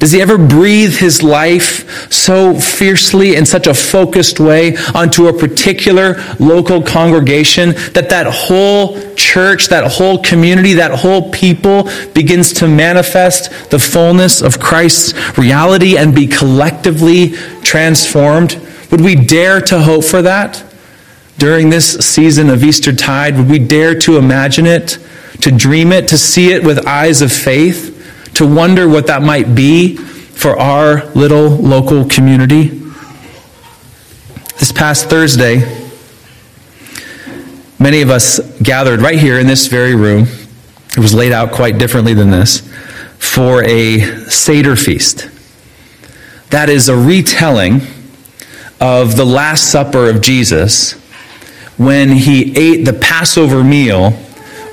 Does 0.00 0.10
he 0.10 0.20
ever 0.20 0.36
breathe 0.36 0.96
his 0.96 1.22
life 1.22 2.12
so 2.12 2.54
fiercely 2.54 3.36
in 3.36 3.46
such 3.46 3.68
a 3.68 3.72
focused 3.72 4.40
way 4.40 4.76
onto 4.96 5.28
a 5.28 5.32
particular 5.32 6.16
local 6.40 6.82
congregation 6.82 7.68
that 7.92 8.08
that 8.10 8.26
whole 8.26 9.00
church, 9.14 9.68
that 9.68 9.92
whole 9.92 10.20
community, 10.24 10.72
that 10.72 10.90
whole 10.90 11.30
people 11.30 11.88
begins 12.14 12.52
to 12.54 12.66
manifest 12.66 13.70
the 13.70 13.78
fullness 13.78 14.42
of 14.42 14.58
Christ's 14.58 15.38
reality 15.38 15.96
and 15.96 16.16
be 16.16 16.26
collectively 16.26 17.28
transformed? 17.62 18.60
Would 18.90 19.02
we 19.02 19.14
dare 19.14 19.60
to 19.60 19.78
hope 19.78 20.02
for 20.02 20.22
that? 20.22 20.64
During 21.38 21.70
this 21.70 21.94
season 21.98 22.50
of 22.50 22.62
Easter 22.62 22.94
tide? 22.94 23.36
Would 23.36 23.48
we 23.48 23.58
dare 23.58 23.98
to 24.00 24.16
imagine 24.16 24.66
it, 24.66 24.98
to 25.40 25.50
dream 25.50 25.92
it, 25.92 26.08
to 26.08 26.18
see 26.18 26.52
it 26.52 26.64
with 26.64 26.86
eyes 26.86 27.22
of 27.22 27.32
faith, 27.32 28.30
to 28.34 28.46
wonder 28.46 28.88
what 28.88 29.06
that 29.08 29.22
might 29.22 29.54
be 29.54 29.96
for 29.96 30.58
our 30.58 31.06
little 31.12 31.48
local 31.48 32.04
community? 32.04 32.68
This 34.58 34.70
past 34.70 35.10
Thursday, 35.10 35.60
many 37.78 38.02
of 38.02 38.10
us 38.10 38.38
gathered 38.60 39.00
right 39.00 39.18
here 39.18 39.38
in 39.40 39.46
this 39.46 39.66
very 39.66 39.96
room. 39.96 40.26
It 40.96 40.98
was 40.98 41.14
laid 41.14 41.32
out 41.32 41.52
quite 41.52 41.78
differently 41.78 42.14
than 42.14 42.30
this 42.30 42.60
for 43.18 43.64
a 43.64 44.00
Seder 44.28 44.76
feast. 44.76 45.28
That 46.50 46.68
is 46.68 46.88
a 46.88 46.96
retelling 46.96 47.80
of 48.80 49.16
the 49.16 49.24
Last 49.24 49.70
Supper 49.70 50.10
of 50.10 50.20
Jesus 50.20 51.01
when 51.76 52.10
he 52.10 52.56
ate 52.56 52.84
the 52.84 52.92
Passover 52.92 53.64
meal 53.64 54.12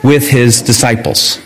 with 0.03 0.29
his 0.29 0.62
disciples. 0.62 1.41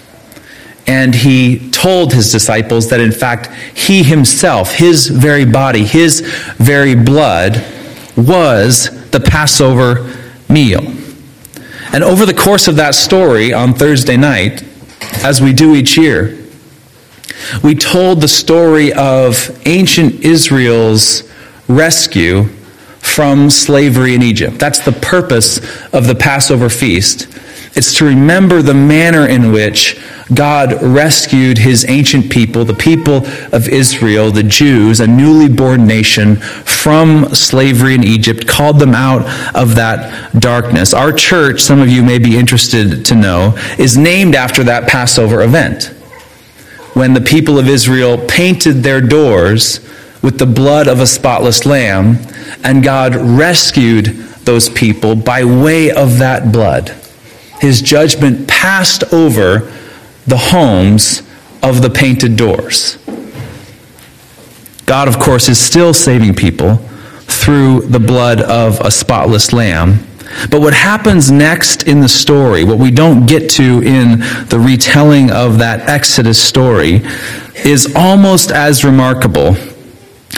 And 0.86 1.16
he 1.16 1.70
told 1.72 2.14
his 2.14 2.32
disciples 2.32 2.90
that, 2.90 3.00
in 3.00 3.12
fact, 3.12 3.48
he 3.78 4.04
himself, 4.04 4.74
his 4.74 5.08
very 5.08 5.46
body, 5.46 5.86
his 5.86 6.22
very 6.58 6.96
blood, 6.96 7.64
was 8.18 9.10
the 9.12 9.20
Passover 9.20 10.14
meal. 10.50 10.82
And 11.94 12.04
over 12.04 12.26
the 12.26 12.34
course 12.34 12.68
of 12.68 12.76
that 12.78 12.96
story 12.96 13.54
on 13.54 13.74
Thursday 13.74 14.18
night, 14.18 14.64
as 15.24 15.42
we 15.42 15.54
do 15.54 15.76
each 15.76 15.98
year, 15.98 16.38
we 17.64 17.76
told 17.76 18.22
the 18.22 18.28
story 18.28 18.92
of 18.94 19.62
ancient 19.66 20.22
Israel's 20.22 21.24
rescue 21.68 22.50
from 23.14 23.48
slavery 23.48 24.16
in 24.16 24.24
Egypt. 24.24 24.58
That's 24.58 24.80
the 24.80 24.92
purpose 24.92 25.60
of 25.94 26.08
the 26.08 26.16
Passover 26.16 26.68
feast. 26.68 27.28
It's 27.76 27.96
to 27.98 28.06
remember 28.06 28.64
the 28.64 28.74
manner 28.74 29.28
in 29.28 29.52
which 29.52 30.02
God 30.34 30.82
rescued 30.82 31.60
his 31.60 31.86
ancient 31.88 32.32
people, 32.32 32.66
the 32.66 32.74
people 32.74 33.28
of 33.52 33.70
Israel, 33.70 34.32
the 34.32 34.42
Jews, 34.42 35.00
a 35.00 35.06
newly 35.06 35.48
born 35.48 35.86
nation, 35.86 36.38
from 36.38 37.34
slavery 37.36 37.94
in 37.94 38.04
Egypt, 38.04 38.48
called 38.48 38.80
them 38.80 38.96
out 38.96 39.22
of 39.56 39.76
that 39.76 40.34
darkness. 40.40 40.92
Our 40.92 41.12
church, 41.14 41.62
some 41.62 41.82
of 41.82 41.90
you 41.90 42.02
may 42.02 42.18
be 42.18 42.36
interested 42.36 43.06
to 43.06 43.16
know, 43.16 43.54
is 43.78 43.96
named 43.96 44.34
after 44.34 44.64
that 44.64 44.88
Passover 44.88 45.44
event. 45.44 45.86
When 46.96 47.14
the 47.14 47.22
people 47.22 47.60
of 47.60 47.68
Israel 47.68 48.24
painted 48.28 48.82
their 48.82 49.02
doors 49.02 49.88
with 50.24 50.40
the 50.40 50.48
blood 50.48 50.88
of 50.88 51.00
a 51.00 51.06
spotless 51.06 51.68
lamb, 51.68 52.18
and 52.64 52.84
God 52.84 53.16
rescued 53.16 54.06
those 54.46 54.70
people 54.70 55.16
by 55.16 55.44
way 55.44 55.92
of 55.92 56.18
that 56.18 56.52
blood 56.52 56.96
his 57.64 57.82
judgment 57.82 58.46
passed 58.46 59.06
over 59.14 59.72
the 60.28 60.36
homes 60.38 61.24
of 61.64 61.82
the 61.82 61.90
painted 61.90 62.36
doors. 62.36 62.98
God, 64.86 65.08
of 65.08 65.18
course, 65.18 65.48
is 65.48 65.58
still 65.58 65.94
saving 65.94 66.36
people 66.36 66.76
through 67.22 67.84
the 67.84 68.02
blood 68.02 68.42
of 68.42 68.82
a 68.82 68.92
spotless 68.92 69.54
lamb. 69.54 70.06
But 70.52 70.60
what 70.60 70.74
happens 70.74 71.32
next 71.32 71.88
in 71.88 72.02
the 72.02 72.10
story, 72.10 72.66
what 72.66 72.80
we 72.80 72.92
don't 72.92 73.26
get 73.26 73.50
to 73.52 73.82
in 73.82 74.20
the 74.50 74.62
retelling 74.62 75.32
of 75.32 75.60
that 75.60 75.88
Exodus 75.88 76.38
story, 76.38 77.02
is 77.64 77.94
almost 77.96 78.52
as 78.52 78.84
remarkable 78.84 79.56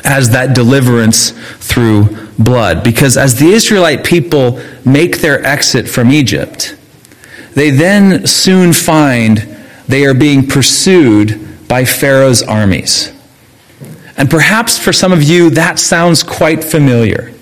as 0.05 0.29
that 0.29 0.55
deliverance 0.55 1.31
through 1.59 2.27
blood. 2.37 2.83
Because 2.83 3.17
as 3.17 3.39
the 3.39 3.47
Israelite 3.47 4.03
people 4.03 4.61
make 4.85 5.19
their 5.19 5.43
exit 5.43 5.89
from 5.89 6.11
Egypt, 6.11 6.77
they 7.53 7.71
then 7.71 8.25
soon 8.27 8.73
find 8.73 9.37
they 9.87 10.05
are 10.05 10.13
being 10.13 10.47
pursued 10.47 11.67
by 11.67 11.85
Pharaoh's 11.85 12.43
armies. 12.43 13.11
And 14.17 14.29
perhaps 14.29 14.77
for 14.77 14.93
some 14.93 15.11
of 15.11 15.23
you, 15.23 15.49
that 15.51 15.79
sounds 15.79 16.23
quite 16.23 16.63
familiar. 16.63 17.34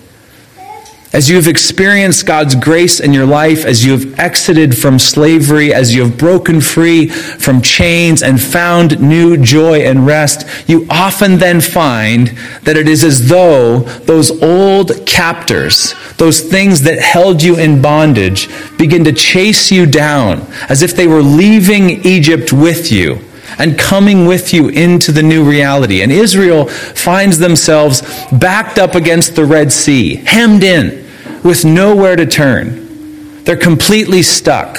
As 1.14 1.30
you 1.30 1.36
have 1.36 1.46
experienced 1.46 2.26
God's 2.26 2.56
grace 2.56 2.98
in 2.98 3.12
your 3.12 3.24
life, 3.24 3.64
as 3.64 3.84
you 3.84 3.92
have 3.92 4.18
exited 4.18 4.76
from 4.76 4.98
slavery, 4.98 5.72
as 5.72 5.94
you 5.94 6.02
have 6.02 6.18
broken 6.18 6.60
free 6.60 7.06
from 7.06 7.62
chains 7.62 8.20
and 8.20 8.42
found 8.42 9.00
new 9.00 9.36
joy 9.36 9.82
and 9.82 10.08
rest, 10.08 10.44
you 10.68 10.88
often 10.90 11.38
then 11.38 11.60
find 11.60 12.36
that 12.64 12.76
it 12.76 12.88
is 12.88 13.04
as 13.04 13.28
though 13.28 13.82
those 14.06 14.42
old 14.42 15.06
captors, 15.06 15.94
those 16.16 16.40
things 16.40 16.82
that 16.82 16.98
held 16.98 17.44
you 17.44 17.56
in 17.60 17.80
bondage, 17.80 18.48
begin 18.76 19.04
to 19.04 19.12
chase 19.12 19.70
you 19.70 19.86
down 19.86 20.44
as 20.68 20.82
if 20.82 20.96
they 20.96 21.06
were 21.06 21.22
leaving 21.22 21.90
Egypt 22.04 22.52
with 22.52 22.90
you 22.90 23.20
and 23.56 23.78
coming 23.78 24.26
with 24.26 24.52
you 24.52 24.68
into 24.68 25.12
the 25.12 25.22
new 25.22 25.48
reality. 25.48 26.02
And 26.02 26.10
Israel 26.10 26.66
finds 26.66 27.38
themselves 27.38 28.02
backed 28.32 28.80
up 28.80 28.96
against 28.96 29.36
the 29.36 29.44
Red 29.44 29.70
Sea, 29.70 30.16
hemmed 30.16 30.64
in 30.64 31.03
with 31.44 31.64
nowhere 31.64 32.16
to 32.16 32.26
turn. 32.26 33.44
They're 33.44 33.56
completely 33.56 34.22
stuck. 34.22 34.78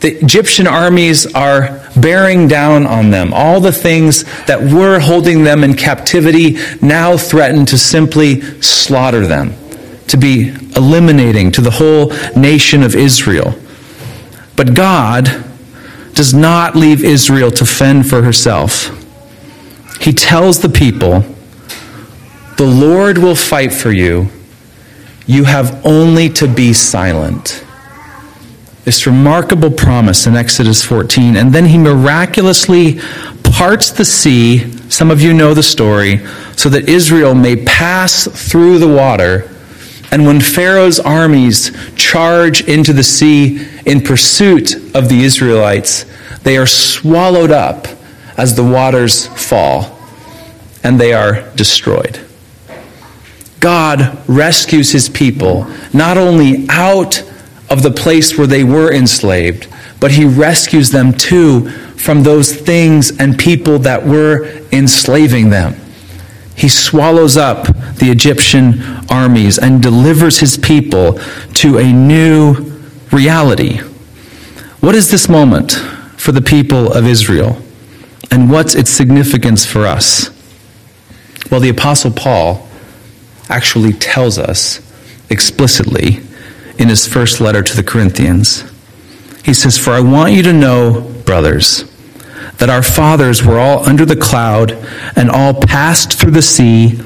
The 0.00 0.16
Egyptian 0.22 0.66
armies 0.66 1.26
are 1.34 1.80
bearing 1.96 2.46
down 2.46 2.86
on 2.86 3.10
them. 3.10 3.32
All 3.34 3.60
the 3.60 3.72
things 3.72 4.24
that 4.44 4.60
were 4.60 5.00
holding 5.00 5.42
them 5.42 5.64
in 5.64 5.74
captivity 5.74 6.58
now 6.80 7.16
threaten 7.16 7.66
to 7.66 7.78
simply 7.78 8.40
slaughter 8.60 9.26
them, 9.26 9.54
to 10.08 10.16
be 10.16 10.54
eliminating 10.76 11.50
to 11.52 11.60
the 11.60 11.70
whole 11.70 12.12
nation 12.38 12.82
of 12.82 12.94
Israel. 12.94 13.54
But 14.56 14.74
God 14.74 15.44
does 16.14 16.34
not 16.34 16.76
leave 16.76 17.02
Israel 17.02 17.50
to 17.52 17.64
fend 17.64 18.08
for 18.08 18.22
herself. 18.22 18.96
He 20.00 20.12
tells 20.12 20.60
the 20.60 20.68
people, 20.68 21.24
The 22.56 22.66
Lord 22.66 23.18
will 23.18 23.36
fight 23.36 23.72
for 23.72 23.90
you 23.90 24.30
you 25.30 25.44
have 25.44 25.86
only 25.86 26.28
to 26.28 26.48
be 26.48 26.72
silent. 26.72 27.64
This 28.84 29.06
remarkable 29.06 29.70
promise 29.70 30.26
in 30.26 30.34
Exodus 30.34 30.84
14. 30.84 31.36
And 31.36 31.52
then 31.52 31.66
he 31.66 31.78
miraculously 31.78 32.98
parts 33.44 33.90
the 33.90 34.04
sea. 34.04 34.72
Some 34.90 35.08
of 35.08 35.22
you 35.22 35.32
know 35.32 35.54
the 35.54 35.62
story. 35.62 36.26
So 36.56 36.68
that 36.70 36.88
Israel 36.88 37.36
may 37.36 37.64
pass 37.64 38.26
through 38.26 38.80
the 38.80 38.88
water. 38.88 39.48
And 40.10 40.26
when 40.26 40.40
Pharaoh's 40.40 40.98
armies 40.98 41.70
charge 41.94 42.62
into 42.62 42.92
the 42.92 43.04
sea 43.04 43.68
in 43.86 44.00
pursuit 44.00 44.74
of 44.96 45.08
the 45.08 45.22
Israelites, 45.22 46.06
they 46.42 46.56
are 46.56 46.66
swallowed 46.66 47.52
up 47.52 47.86
as 48.36 48.56
the 48.56 48.64
waters 48.64 49.28
fall 49.28 49.96
and 50.82 50.98
they 50.98 51.12
are 51.12 51.48
destroyed. 51.54 52.18
God 53.60 54.18
rescues 54.26 54.92
his 54.92 55.08
people 55.08 55.66
not 55.92 56.16
only 56.16 56.66
out 56.68 57.22
of 57.68 57.82
the 57.82 57.90
place 57.90 58.36
where 58.36 58.46
they 58.46 58.64
were 58.64 58.92
enslaved, 58.92 59.68
but 60.00 60.12
he 60.12 60.24
rescues 60.24 60.90
them 60.90 61.12
too 61.12 61.70
from 61.96 62.22
those 62.22 62.54
things 62.54 63.16
and 63.18 63.38
people 63.38 63.78
that 63.80 64.04
were 64.04 64.46
enslaving 64.72 65.50
them. 65.50 65.76
He 66.56 66.68
swallows 66.68 67.36
up 67.36 67.66
the 67.96 68.10
Egyptian 68.10 68.82
armies 69.08 69.58
and 69.58 69.82
delivers 69.82 70.40
his 70.40 70.56
people 70.56 71.20
to 71.54 71.78
a 71.78 71.92
new 71.92 72.54
reality. 73.12 73.78
What 74.80 74.94
is 74.94 75.10
this 75.10 75.28
moment 75.28 75.72
for 76.16 76.32
the 76.32 76.42
people 76.42 76.92
of 76.92 77.06
Israel? 77.06 77.60
And 78.30 78.50
what's 78.50 78.74
its 78.74 78.90
significance 78.90 79.66
for 79.66 79.86
us? 79.86 80.30
Well, 81.50 81.60
the 81.60 81.68
Apostle 81.68 82.12
Paul 82.12 82.69
actually 83.50 83.92
tells 83.92 84.38
us 84.38 84.80
explicitly 85.28 86.20
in 86.78 86.88
his 86.88 87.06
first 87.06 87.40
letter 87.40 87.62
to 87.62 87.76
the 87.76 87.82
Corinthians. 87.82 88.64
He 89.44 89.52
says, 89.52 89.76
For 89.76 89.90
I 89.90 90.00
want 90.00 90.32
you 90.32 90.42
to 90.44 90.52
know, 90.52 91.00
brothers, 91.26 91.84
that 92.58 92.70
our 92.70 92.82
fathers 92.82 93.44
were 93.44 93.58
all 93.58 93.86
under 93.88 94.04
the 94.04 94.16
cloud 94.16 94.72
and 95.16 95.30
all 95.30 95.54
passed 95.54 96.18
through 96.18 96.32
the 96.32 96.42
sea 96.42 97.00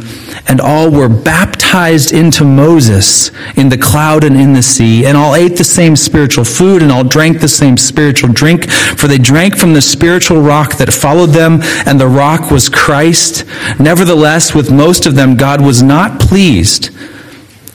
and 0.46 0.60
all 0.60 0.90
were 0.90 1.08
baptized 1.08 2.12
into 2.12 2.44
Moses 2.44 3.30
in 3.56 3.68
the 3.68 3.78
cloud 3.78 4.24
and 4.24 4.36
in 4.36 4.52
the 4.52 4.62
sea, 4.62 5.06
and 5.06 5.16
all 5.16 5.34
ate 5.34 5.56
the 5.56 5.64
same 5.64 5.96
spiritual 5.96 6.44
food, 6.44 6.82
and 6.82 6.92
all 6.92 7.04
drank 7.04 7.40
the 7.40 7.48
same 7.48 7.76
spiritual 7.76 8.32
drink, 8.32 8.70
for 8.70 9.06
they 9.06 9.18
drank 9.18 9.56
from 9.56 9.72
the 9.72 9.80
spiritual 9.80 10.40
rock 10.40 10.76
that 10.76 10.92
followed 10.92 11.30
them, 11.30 11.60
and 11.86 11.98
the 11.98 12.08
rock 12.08 12.50
was 12.50 12.68
Christ. 12.68 13.44
Nevertheless, 13.78 14.54
with 14.54 14.70
most 14.70 15.06
of 15.06 15.14
them, 15.14 15.36
God 15.36 15.60
was 15.60 15.82
not 15.82 16.20
pleased, 16.20 16.90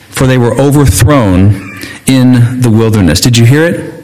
for 0.09 0.27
they 0.27 0.37
were 0.37 0.53
overthrown 0.59 1.69
in 2.05 2.61
the 2.61 2.69
wilderness. 2.71 3.21
Did 3.21 3.37
you 3.37 3.45
hear 3.45 3.63
it? 3.65 4.03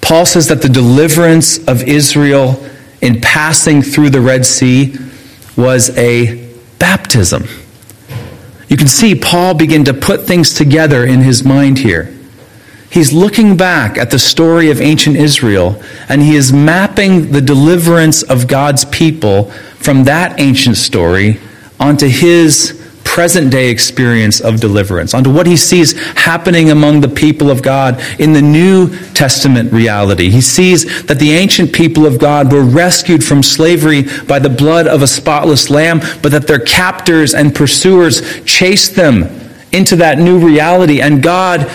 Paul 0.00 0.26
says 0.26 0.48
that 0.48 0.62
the 0.62 0.68
deliverance 0.68 1.58
of 1.68 1.82
Israel 1.82 2.64
in 3.00 3.20
passing 3.20 3.82
through 3.82 4.10
the 4.10 4.20
Red 4.20 4.44
Sea 4.44 4.96
was 5.56 5.96
a 5.96 6.41
baptism. 6.82 7.44
You 8.66 8.76
can 8.76 8.88
see 8.88 9.14
Paul 9.14 9.54
begin 9.54 9.84
to 9.84 9.94
put 9.94 10.22
things 10.22 10.52
together 10.52 11.04
in 11.04 11.20
his 11.20 11.44
mind 11.44 11.78
here. 11.78 12.12
He's 12.90 13.12
looking 13.12 13.56
back 13.56 13.96
at 13.96 14.10
the 14.10 14.18
story 14.18 14.68
of 14.68 14.80
ancient 14.80 15.14
Israel 15.14 15.80
and 16.08 16.20
he 16.20 16.34
is 16.34 16.52
mapping 16.52 17.30
the 17.30 17.40
deliverance 17.40 18.24
of 18.24 18.48
God's 18.48 18.84
people 18.86 19.44
from 19.78 20.02
that 20.04 20.40
ancient 20.40 20.76
story 20.76 21.38
onto 21.78 22.08
his 22.08 22.81
present 23.12 23.50
day 23.50 23.68
experience 23.68 24.40
of 24.40 24.58
deliverance, 24.58 25.12
onto 25.12 25.30
what 25.30 25.46
he 25.46 25.54
sees 25.54 25.92
happening 26.16 26.70
among 26.70 27.02
the 27.02 27.08
people 27.08 27.50
of 27.50 27.62
God 27.62 28.02
in 28.18 28.32
the 28.32 28.40
New 28.40 28.88
Testament 29.12 29.70
reality. 29.70 30.30
He 30.30 30.40
sees 30.40 31.04
that 31.04 31.18
the 31.18 31.32
ancient 31.32 31.74
people 31.74 32.06
of 32.06 32.18
God 32.18 32.50
were 32.50 32.64
rescued 32.64 33.22
from 33.22 33.42
slavery 33.42 34.04
by 34.26 34.38
the 34.38 34.48
blood 34.48 34.86
of 34.86 35.02
a 35.02 35.06
spotless 35.06 35.68
lamb, 35.68 36.00
but 36.22 36.32
that 36.32 36.46
their 36.46 36.60
captors 36.60 37.34
and 37.34 37.54
pursuers 37.54 38.42
chased 38.44 38.94
them 38.94 39.24
into 39.72 39.94
that 39.96 40.16
new 40.16 40.38
reality, 40.38 41.02
and 41.02 41.22
God 41.22 41.70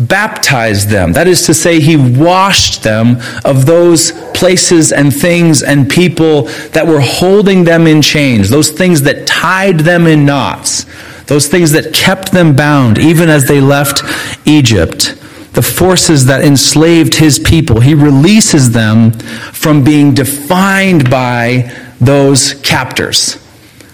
baptized 0.00 0.88
them. 0.88 1.12
That 1.12 1.26
is 1.26 1.46
to 1.46 1.54
say, 1.54 1.80
he 1.80 1.96
washed 1.96 2.82
them 2.82 3.16
of 3.44 3.66
those 3.66 4.12
places 4.32 4.92
and 4.92 5.14
things 5.14 5.62
and 5.62 5.90
people 5.90 6.42
that 6.72 6.86
were 6.86 7.00
holding 7.00 7.64
them 7.64 7.86
in 7.86 8.00
chains, 8.02 8.48
those 8.50 8.70
things 8.70 9.02
that 9.02 9.26
tied 9.26 9.80
them 9.80 10.06
in 10.06 10.24
knots, 10.24 10.86
those 11.24 11.48
things 11.48 11.72
that 11.72 11.92
kept 11.92 12.32
them 12.32 12.54
bound, 12.54 12.98
even 12.98 13.28
as 13.28 13.48
they 13.48 13.60
left 13.60 14.02
Egypt. 14.46 15.16
The 15.52 15.62
forces 15.62 16.26
that 16.26 16.44
enslaved 16.44 17.14
his 17.16 17.40
people, 17.40 17.80
he 17.80 17.94
releases 17.94 18.70
them 18.70 19.10
from 19.10 19.82
being 19.82 20.14
defined 20.14 21.10
by 21.10 21.74
those 22.00 22.54
captors, 22.54 23.44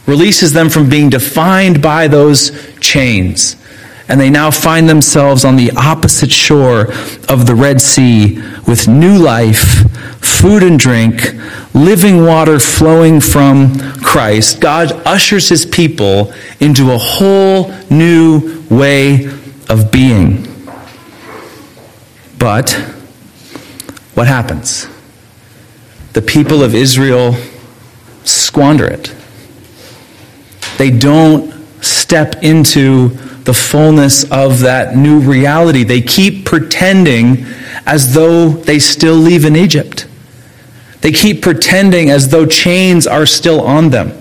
releases 0.06 0.52
them 0.52 0.68
from 0.68 0.90
being 0.90 1.08
defined 1.08 1.80
by 1.80 2.06
those 2.06 2.52
chains 2.80 3.56
and 4.08 4.20
they 4.20 4.30
now 4.30 4.50
find 4.50 4.88
themselves 4.88 5.44
on 5.44 5.56
the 5.56 5.70
opposite 5.76 6.30
shore 6.30 6.92
of 7.28 7.46
the 7.46 7.54
Red 7.54 7.80
Sea 7.80 8.36
with 8.66 8.86
new 8.86 9.16
life, 9.18 9.90
food 10.20 10.62
and 10.62 10.78
drink, 10.78 11.34
living 11.72 12.24
water 12.24 12.60
flowing 12.60 13.20
from 13.20 13.78
Christ. 14.00 14.60
God 14.60 14.92
ushers 15.06 15.48
his 15.48 15.64
people 15.64 16.32
into 16.60 16.92
a 16.92 16.98
whole 16.98 17.72
new 17.90 18.62
way 18.68 19.26
of 19.68 19.90
being. 19.90 20.46
But 22.38 22.72
what 24.14 24.26
happens? 24.26 24.86
The 26.12 26.22
people 26.22 26.62
of 26.62 26.74
Israel 26.74 27.34
squander 28.24 28.86
it. 28.86 29.14
They 30.76 30.90
don't 30.90 31.52
step 31.82 32.42
into 32.42 33.16
the 33.44 33.54
fullness 33.54 34.24
of 34.30 34.60
that 34.60 34.96
new 34.96 35.20
reality. 35.20 35.84
They 35.84 36.00
keep 36.00 36.44
pretending 36.44 37.44
as 37.86 38.14
though 38.14 38.48
they 38.48 38.78
still 38.78 39.16
live 39.16 39.44
in 39.44 39.56
Egypt. 39.56 40.06
They 41.02 41.12
keep 41.12 41.42
pretending 41.42 42.10
as 42.10 42.30
though 42.30 42.46
chains 42.46 43.06
are 43.06 43.26
still 43.26 43.60
on 43.60 43.90
them. 43.90 44.20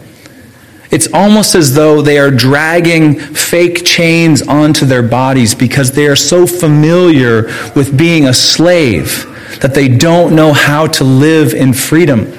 It's 0.92 1.12
almost 1.12 1.56
as 1.56 1.74
though 1.74 2.02
they 2.02 2.20
are 2.20 2.30
dragging 2.30 3.18
fake 3.18 3.84
chains 3.84 4.42
onto 4.44 4.86
their 4.86 5.02
bodies 5.02 5.56
because 5.56 5.92
they 5.92 6.06
are 6.08 6.16
so 6.16 6.46
familiar 6.46 7.46
with 7.76 7.98
being 7.98 8.28
a 8.28 8.34
slave 8.34 9.26
that 9.62 9.74
they 9.74 9.88
don't 9.88 10.36
know 10.36 10.54
how 10.54 10.86
to 10.88 11.04
live 11.04 11.54
in 11.54 11.74
freedom. 11.74 12.32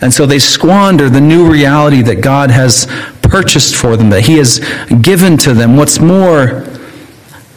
And 0.00 0.12
so 0.12 0.26
they 0.26 0.38
squander 0.38 1.08
the 1.08 1.20
new 1.20 1.50
reality 1.50 2.02
that 2.02 2.20
God 2.20 2.50
has 2.50 2.86
purchased 3.28 3.76
for 3.76 3.96
them, 3.96 4.10
that 4.10 4.26
He 4.26 4.38
has 4.38 4.60
given 5.02 5.36
to 5.38 5.54
them. 5.54 5.76
What's 5.76 6.00
more, 6.00 6.66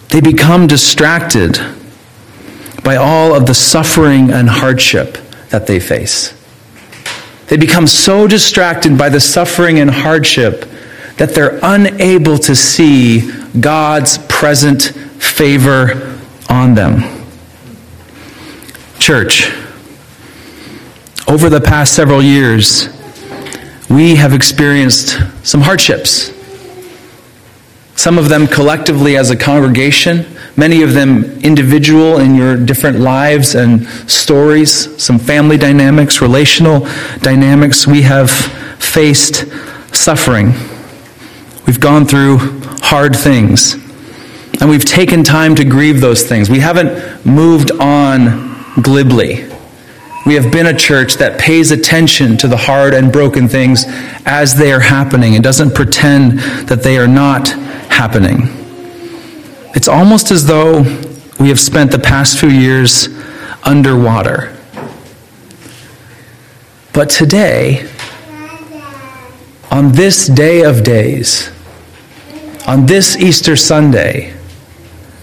they 0.09 0.21
become 0.21 0.67
distracted 0.67 1.59
by 2.83 2.95
all 2.95 3.33
of 3.33 3.45
the 3.45 3.53
suffering 3.53 4.31
and 4.31 4.49
hardship 4.49 5.17
that 5.49 5.67
they 5.67 5.79
face. 5.79 6.33
They 7.47 7.57
become 7.57 7.87
so 7.87 8.27
distracted 8.27 8.97
by 8.97 9.09
the 9.09 9.19
suffering 9.19 9.79
and 9.79 9.91
hardship 9.91 10.65
that 11.17 11.35
they're 11.35 11.59
unable 11.61 12.37
to 12.37 12.55
see 12.55 13.29
God's 13.59 14.17
present 14.29 14.83
favor 15.21 16.17
on 16.49 16.73
them. 16.73 17.25
Church, 18.99 19.51
over 21.27 21.49
the 21.49 21.61
past 21.61 21.93
several 21.93 22.21
years, 22.21 22.87
we 23.91 24.15
have 24.15 24.33
experienced 24.33 25.19
some 25.43 25.61
hardships. 25.61 26.31
Some 27.95 28.17
of 28.17 28.29
them 28.29 28.47
collectively 28.47 29.17
as 29.17 29.29
a 29.29 29.35
congregation, 29.35 30.25
many 30.55 30.81
of 30.81 30.93
them 30.93 31.25
individual 31.41 32.19
in 32.19 32.33
your 32.33 32.55
different 32.55 32.99
lives 32.99 33.53
and 33.53 33.85
stories, 34.09 35.01
some 35.01 35.19
family 35.19 35.57
dynamics, 35.57 36.21
relational 36.21 36.87
dynamics. 37.19 37.85
We 37.85 38.01
have 38.03 38.31
faced 38.31 39.45
suffering. 39.93 40.53
We've 41.67 41.79
gone 41.79 42.05
through 42.05 42.37
hard 42.81 43.15
things. 43.15 43.73
And 44.61 44.69
we've 44.69 44.85
taken 44.85 45.23
time 45.23 45.53
to 45.55 45.65
grieve 45.65 46.01
those 46.01 46.23
things. 46.23 46.49
We 46.49 46.59
haven't 46.59 47.25
moved 47.25 47.71
on 47.71 48.81
glibly. 48.81 49.50
We 50.25 50.35
have 50.35 50.51
been 50.51 50.67
a 50.67 50.77
church 50.77 51.15
that 51.15 51.39
pays 51.39 51.71
attention 51.71 52.37
to 52.37 52.47
the 52.47 52.57
hard 52.57 52.93
and 52.93 53.11
broken 53.11 53.47
things 53.47 53.85
as 54.25 54.55
they 54.55 54.71
are 54.71 54.79
happening 54.79 55.33
and 55.33 55.43
doesn't 55.43 55.73
pretend 55.73 56.39
that 56.67 56.83
they 56.83 56.99
are 56.99 57.07
not 57.07 57.49
happening. 57.89 58.41
It's 59.73 59.87
almost 59.87 60.29
as 60.29 60.45
though 60.45 60.81
we 61.39 61.49
have 61.49 61.59
spent 61.59 61.89
the 61.89 61.99
past 61.99 62.39
few 62.39 62.49
years 62.49 63.09
underwater. 63.63 64.55
But 66.93 67.09
today, 67.09 67.89
on 69.71 69.93
this 69.93 70.27
day 70.27 70.63
of 70.63 70.83
days, 70.83 71.49
on 72.67 72.85
this 72.85 73.15
Easter 73.15 73.55
Sunday, 73.55 74.35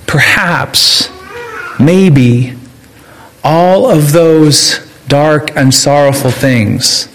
perhaps, 0.08 1.08
maybe, 1.78 2.56
all 3.44 3.88
of 3.88 4.10
those 4.12 4.87
dark 5.08 5.56
and 5.56 5.72
sorrowful 5.72 6.30
things 6.30 7.08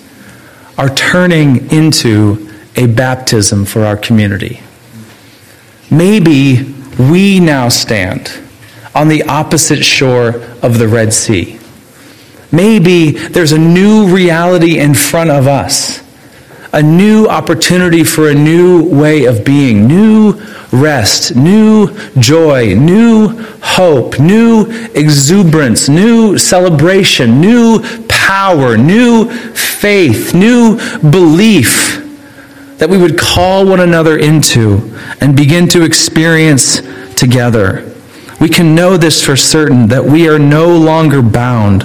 are 0.78 0.90
turning 0.90 1.72
into 1.72 2.50
a 2.76 2.88
baptism 2.88 3.66
for 3.66 3.86
our 3.86 3.96
community. 3.96 4.62
Maybe 5.92 6.74
we 6.98 7.40
now 7.40 7.70
stand 7.70 8.32
on 8.96 9.08
the 9.08 9.24
opposite 9.24 9.84
shore 9.84 10.30
of 10.62 10.80
the 10.80 10.88
Red 10.88 11.14
Sea. 11.14 11.60
Maybe 12.52 13.12
there's 13.12 13.52
a 13.52 13.58
new 13.58 14.14
reality 14.14 14.80
in 14.80 14.94
front 14.94 15.30
of 15.30 15.48
us, 15.48 16.02
a 16.74 16.82
new 16.82 17.28
opportunity 17.28 18.04
for 18.04 18.30
a 18.30 18.34
new 18.34 18.84
way 18.84 19.26
of 19.26 19.46
being, 19.46 19.88
new 19.88 20.34
rest, 20.72 21.36
new 21.36 21.96
joy, 22.20 22.74
new 22.74 23.28
hope, 23.62 24.20
new 24.20 24.66
exuberance, 24.96 25.88
new 25.88 26.36
celebration, 26.36 27.40
new 27.40 27.80
power, 28.08 28.76
new 28.76 29.30
faith, 29.54 30.34
new 30.34 30.76
belief 31.12 32.00
that 32.80 32.90
we 32.90 32.98
would 32.98 33.20
call 33.20 33.68
one 33.68 33.80
another 33.80 34.18
into 34.18 34.98
and 35.22 35.38
begin 35.38 35.68
to 35.68 35.84
experience 35.84 36.82
together. 37.16 37.94
We 38.42 38.50
can 38.50 38.74
know 38.74 38.98
this 38.98 39.24
for 39.24 39.36
certain 39.36 39.88
that 39.90 40.04
we 40.04 40.28
are 40.28 40.40
no 40.40 40.76
longer 40.76 41.22
bound 41.22 41.84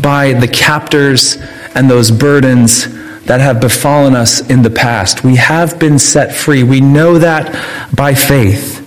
by 0.00 0.32
the 0.32 0.48
captors 0.48 1.36
and 1.74 1.88
those 1.88 2.10
burdens 2.10 2.86
that 3.26 3.40
have 3.40 3.60
befallen 3.60 4.14
us 4.14 4.40
in 4.50 4.62
the 4.62 4.70
past. 4.70 5.22
We 5.22 5.36
have 5.36 5.78
been 5.78 5.98
set 5.98 6.34
free. 6.34 6.62
We 6.62 6.80
know 6.80 7.18
that 7.18 7.54
by 7.94 8.14
faith. 8.14 8.80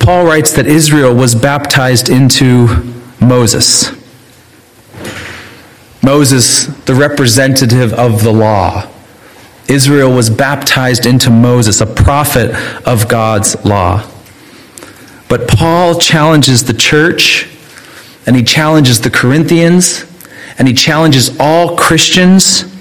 Paul 0.00 0.26
writes 0.26 0.52
that 0.52 0.66
Israel 0.66 1.14
was 1.14 1.34
baptized 1.34 2.08
into 2.08 2.94
Moses. 3.20 3.90
Moses, 6.02 6.66
the 6.84 6.94
representative 6.94 7.92
of 7.94 8.22
the 8.22 8.32
law. 8.32 8.88
Israel 9.68 10.12
was 10.12 10.30
baptized 10.30 11.06
into 11.06 11.30
Moses, 11.30 11.80
a 11.80 11.86
prophet 11.86 12.54
of 12.86 13.08
God's 13.08 13.64
law. 13.64 14.08
But 15.28 15.48
Paul 15.48 15.98
challenges 15.98 16.64
the 16.64 16.74
church, 16.74 17.48
and 18.26 18.36
he 18.36 18.44
challenges 18.44 19.00
the 19.00 19.10
Corinthians, 19.10 20.04
and 20.58 20.68
he 20.68 20.74
challenges 20.74 21.36
all 21.40 21.76
Christians 21.76 22.75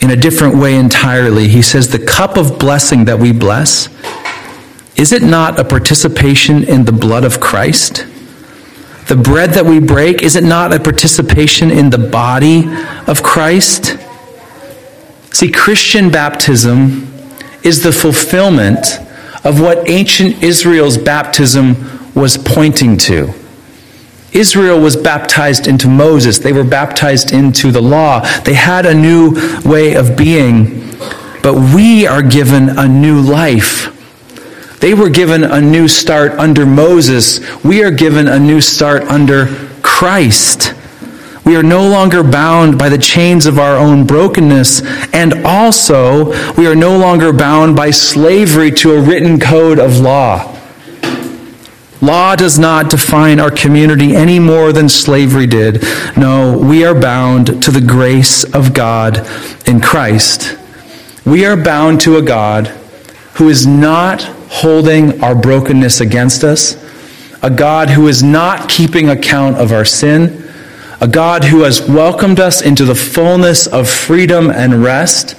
in 0.00 0.10
a 0.10 0.16
different 0.16 0.56
way 0.56 0.76
entirely. 0.76 1.48
He 1.48 1.62
says, 1.62 1.90
The 1.90 2.04
cup 2.04 2.36
of 2.36 2.58
blessing 2.58 3.04
that 3.06 3.18
we 3.18 3.32
bless, 3.32 3.88
is 4.96 5.12
it 5.12 5.22
not 5.22 5.58
a 5.58 5.64
participation 5.64 6.64
in 6.64 6.84
the 6.84 6.92
blood 6.92 7.24
of 7.24 7.40
Christ? 7.40 8.06
The 9.08 9.16
bread 9.16 9.50
that 9.50 9.64
we 9.64 9.78
break, 9.78 10.22
is 10.22 10.34
it 10.34 10.42
not 10.42 10.72
a 10.72 10.80
participation 10.80 11.70
in 11.70 11.90
the 11.90 11.98
body 11.98 12.64
of 13.06 13.22
Christ? 13.22 13.96
See, 15.32 15.50
Christian 15.50 16.10
baptism 16.10 17.12
is 17.62 17.82
the 17.82 17.92
fulfillment 17.92 18.98
of 19.44 19.60
what 19.60 19.88
ancient 19.88 20.42
Israel's 20.42 20.96
baptism 20.96 21.76
was 22.14 22.36
pointing 22.38 22.96
to. 22.96 23.32
Israel 24.36 24.78
was 24.78 24.96
baptized 24.96 25.66
into 25.66 25.88
Moses. 25.88 26.38
They 26.38 26.52
were 26.52 26.64
baptized 26.64 27.32
into 27.32 27.72
the 27.72 27.80
law. 27.80 28.20
They 28.40 28.54
had 28.54 28.84
a 28.84 28.94
new 28.94 29.32
way 29.64 29.94
of 29.94 30.16
being. 30.16 30.90
But 31.42 31.54
we 31.74 32.06
are 32.06 32.22
given 32.22 32.78
a 32.78 32.86
new 32.86 33.20
life. 33.20 33.92
They 34.80 34.92
were 34.92 35.08
given 35.08 35.42
a 35.42 35.60
new 35.60 35.88
start 35.88 36.32
under 36.32 36.66
Moses. 36.66 37.40
We 37.64 37.82
are 37.82 37.90
given 37.90 38.28
a 38.28 38.38
new 38.38 38.60
start 38.60 39.04
under 39.04 39.46
Christ. 39.82 40.74
We 41.46 41.56
are 41.56 41.62
no 41.62 41.88
longer 41.88 42.22
bound 42.22 42.78
by 42.78 42.88
the 42.88 42.98
chains 42.98 43.46
of 43.46 43.58
our 43.58 43.76
own 43.76 44.04
brokenness, 44.04 44.82
and 45.14 45.46
also 45.46 46.32
we 46.54 46.66
are 46.66 46.74
no 46.74 46.98
longer 46.98 47.32
bound 47.32 47.76
by 47.76 47.90
slavery 47.90 48.72
to 48.72 48.92
a 48.92 49.00
written 49.00 49.38
code 49.38 49.78
of 49.78 49.98
law. 50.00 50.55
Law 52.02 52.36
does 52.36 52.58
not 52.58 52.90
define 52.90 53.40
our 53.40 53.50
community 53.50 54.14
any 54.14 54.38
more 54.38 54.72
than 54.72 54.88
slavery 54.88 55.46
did. 55.46 55.82
No, 56.16 56.56
we 56.56 56.84
are 56.84 56.94
bound 56.94 57.62
to 57.62 57.70
the 57.70 57.80
grace 57.80 58.44
of 58.44 58.74
God 58.74 59.26
in 59.66 59.80
Christ. 59.80 60.58
We 61.24 61.46
are 61.46 61.56
bound 61.56 62.00
to 62.02 62.16
a 62.16 62.22
God 62.22 62.66
who 63.34 63.48
is 63.48 63.66
not 63.66 64.22
holding 64.48 65.22
our 65.22 65.34
brokenness 65.34 66.00
against 66.00 66.44
us, 66.44 66.76
a 67.42 67.50
God 67.50 67.90
who 67.90 68.08
is 68.08 68.22
not 68.22 68.68
keeping 68.68 69.08
account 69.08 69.56
of 69.56 69.72
our 69.72 69.84
sin, 69.84 70.50
a 71.00 71.08
God 71.08 71.44
who 71.44 71.62
has 71.62 71.88
welcomed 71.88 72.40
us 72.40 72.60
into 72.60 72.84
the 72.84 72.94
fullness 72.94 73.66
of 73.66 73.88
freedom 73.88 74.50
and 74.50 74.82
rest. 74.82 75.34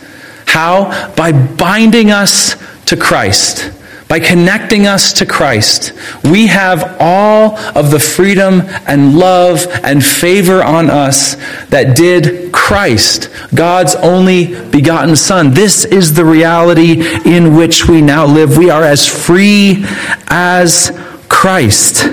How? 0.48 1.13
By 1.15 1.32
binding 1.32 2.10
us 2.10 2.56
to 2.86 2.98
Christ 2.98 3.77
By 4.08 4.22
connecting 4.22 4.88
us 4.88 5.12
to 5.13 5.26
Christ, 5.26 5.91
we 6.24 6.48
have 6.48 6.96
all 7.00 7.58
of 7.76 7.91
the 7.91 8.00
freedom 8.00 8.62
and 8.88 9.17
love 9.17 9.67
and 9.84 10.04
favor 10.06 10.63
on 10.63 10.89
us 10.89 11.36
that 11.67 11.98
did 11.98 12.54
Christ, 12.54 13.30
God's 13.54 13.96
only 13.96 14.56
begotten 14.70 15.17
Son. 15.17 15.54
This 15.54 15.84
is 15.84 16.13
the 16.13 16.24
reality 16.24 17.02
in 17.26 17.56
which 17.56 17.89
we 17.89 18.02
now 18.02 18.26
live. 18.26 18.58
We 18.58 18.70
are 18.70 18.84
as 18.84 19.06
free 19.06 19.84
as 20.28 20.98
Christ. 21.28 22.06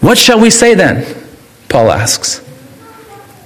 What 0.00 0.18
shall 0.18 0.38
we 0.38 0.50
say 0.50 0.74
then? 0.74 1.04
Paul 1.68 1.90
asks. 1.90 2.45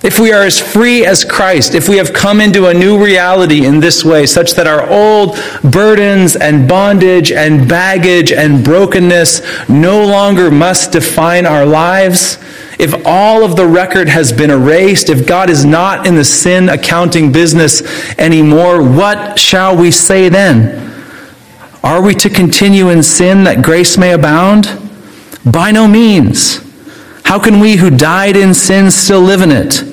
If 0.03 0.19
we 0.19 0.33
are 0.33 0.45
as 0.45 0.59
free 0.59 1.05
as 1.05 1.27
Christ, 1.27 1.75
if 1.75 1.87
we 1.87 1.99
have 1.99 2.15
come 2.15 2.41
into 2.41 2.69
a 2.69 2.75
new 2.75 3.03
reality 3.03 3.67
in 3.67 3.81
this 3.81 4.03
way, 4.03 4.25
such 4.25 4.55
that 4.55 4.67
our 4.67 4.89
old 4.89 5.39
burdens 5.63 6.37
and 6.37 6.67
bondage 6.67 7.31
and 7.33 7.69
baggage 7.69 8.33
and 8.33 8.65
brokenness 8.65 9.69
no 9.69 10.03
longer 10.07 10.51
must 10.51 10.93
define 10.93 11.45
our 11.45 11.67
lives, 11.67 12.39
if 12.79 12.95
all 13.05 13.45
of 13.45 13.57
the 13.57 13.67
record 13.67 14.09
has 14.09 14.33
been 14.33 14.49
erased, 14.49 15.11
if 15.11 15.27
God 15.27 15.51
is 15.51 15.67
not 15.67 16.07
in 16.07 16.15
the 16.15 16.25
sin 16.25 16.71
accounting 16.71 17.31
business 17.31 17.83
anymore, 18.19 18.83
what 18.83 19.39
shall 19.39 19.77
we 19.77 19.91
say 19.91 20.31
then? 20.31 20.91
Are 21.83 22.01
we 22.03 22.15
to 22.15 22.31
continue 22.31 22.89
in 22.89 23.03
sin 23.03 23.45
that 23.45 23.63
grace 23.63 23.99
may 23.99 24.13
abound? 24.13 24.67
By 25.45 25.73
no 25.73 25.87
means. 25.87 26.67
How 27.25 27.39
can 27.39 27.61
we 27.61 27.77
who 27.77 27.91
died 27.91 28.35
in 28.35 28.55
sin 28.55 28.91
still 28.91 29.21
live 29.21 29.43
in 29.43 29.51
it? 29.51 29.90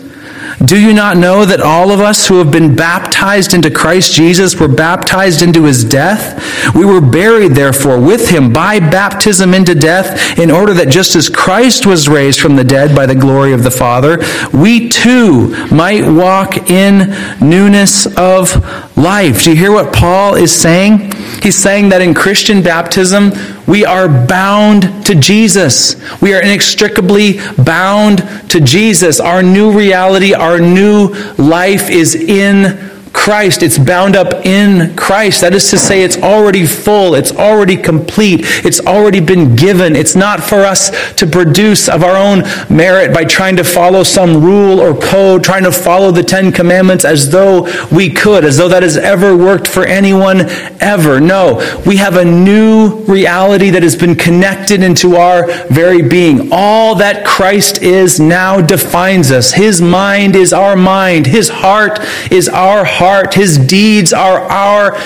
Do 0.65 0.80
you 0.80 0.91
not 0.91 1.17
know 1.17 1.46
that 1.46 1.62
all 1.62 1.91
of 1.91 2.00
us 2.00 2.28
who 2.28 2.39
have 2.39 2.52
been 2.52 2.76
baptized 2.76 3.54
into 3.54 3.70
Christ 3.70 4.13
Jesus 4.13 4.60
were 4.60 4.67
baptized 4.67 5.43
into 5.43 5.65
his 5.65 5.84
death? 5.84 6.74
We 6.74 6.84
were 6.84 7.00
buried, 7.00 7.52
therefore, 7.52 8.00
with 8.00 8.30
him 8.30 8.52
by 8.52 8.80
baptism 8.80 9.54
into 9.54 9.76
death, 9.76 10.39
in 10.39 10.50
order 10.50 10.74
that 10.74 10.89
just 10.89 11.15
as 11.15 11.30
Christ 11.30 11.86
was 11.86 12.10
raised 12.10 12.39
from 12.39 12.56
the 12.56 12.63
dead 12.63 12.96
by 12.96 13.06
the 13.06 13.13
glory 13.13 13.54
of 13.54 13.62
the 13.62 13.70
Father, 13.70 14.17
we 14.52 14.89
too 14.89 15.50
might 15.67 16.08
walk 16.08 16.72
in 16.72 17.13
newness 17.39 18.08
of 18.17 18.98
life. 18.98 19.43
Do 19.43 19.52
you 19.52 19.56
hear 19.56 19.72
what 19.72 19.93
Paul 19.93 20.36
is 20.36 20.52
saying? 20.52 21.12
He's 21.43 21.58
saying 21.58 21.89
that 21.89 22.02
in 22.02 22.15
Christian 22.15 22.63
baptism, 22.63 23.32
we 23.68 23.86
are 23.86 24.08
bound 24.08 25.06
to 25.06 25.14
Jesus. 25.14 25.96
We 26.22 26.34
are 26.34 26.42
inextricably 26.42 27.40
bound 27.58 28.20
to 28.50 28.62
Jesus. 28.62 29.20
Our 29.20 29.44
new 29.44 29.78
reality, 29.78 30.34
our 30.34 30.60
new 30.60 31.10
life 31.38 31.90
is 31.90 32.16
in 32.16 32.97
Christ. 33.18 33.64
It's 33.64 33.80
bound 33.80 34.16
up 34.16 34.46
in 34.46 34.96
Christ. 34.96 35.42
That 35.42 35.56
is 35.56 35.70
to 35.72 35.78
say, 35.78 36.04
it's 36.04 36.18
already 36.18 36.66
full. 36.68 37.16
It's 37.16 37.32
already 37.32 37.76
complete. 37.76 38.42
It's 38.64 38.80
already 38.80 39.20
been 39.20 39.56
given. 39.56 39.96
It's 39.96 40.16
not 40.16 40.40
for 40.40 40.58
us 40.58 40.92
to 41.16 41.26
produce 41.26 41.90
of 41.90 42.04
our 42.04 42.16
own 42.16 42.44
merit 42.70 43.14
by 43.14 43.26
trying 43.26 43.56
to 43.58 43.64
follow 43.64 44.04
some 44.04 44.42
rule 44.42 44.80
or 44.80 44.98
code, 44.98 45.44
trying 45.44 45.64
to 45.64 45.72
follow 45.72 46.12
the 46.12 46.24
Ten 46.24 46.52
Commandments 46.52 47.04
as 47.04 47.32
though 47.32 47.68
we 47.92 48.12
could, 48.12 48.46
as 48.46 48.56
though 48.56 48.70
that 48.70 48.84
has 48.84 48.96
ever 48.96 49.36
worked 49.36 49.68
for 49.68 49.84
anyone 49.84 50.42
ever. 50.80 51.20
No, 51.20 51.82
we 51.86 51.98
have 51.98 52.18
a 52.18 52.24
new 52.24 53.04
reality 53.06 53.72
that 53.72 53.84
has 53.84 53.96
been 53.96 54.16
connected 54.16 54.84
into 54.84 55.16
our 55.16 55.48
very 55.70 56.04
being. 56.08 56.50
All 56.52 56.96
that 56.96 57.26
Christ 57.26 57.82
is 57.82 58.20
now 58.20 58.62
defines 58.62 59.32
us. 59.32 59.54
His 59.54 59.82
mind 59.82 60.36
is 60.36 60.54
our 60.54 60.76
mind. 60.76 61.26
His 61.26 61.50
heart 61.50 62.00
is 62.32 62.48
our 62.48 62.86
heart 62.86 63.07
heart. 63.08 63.34
His 63.34 63.58
deeds 63.58 64.12
are 64.12 64.39
our 64.39 65.00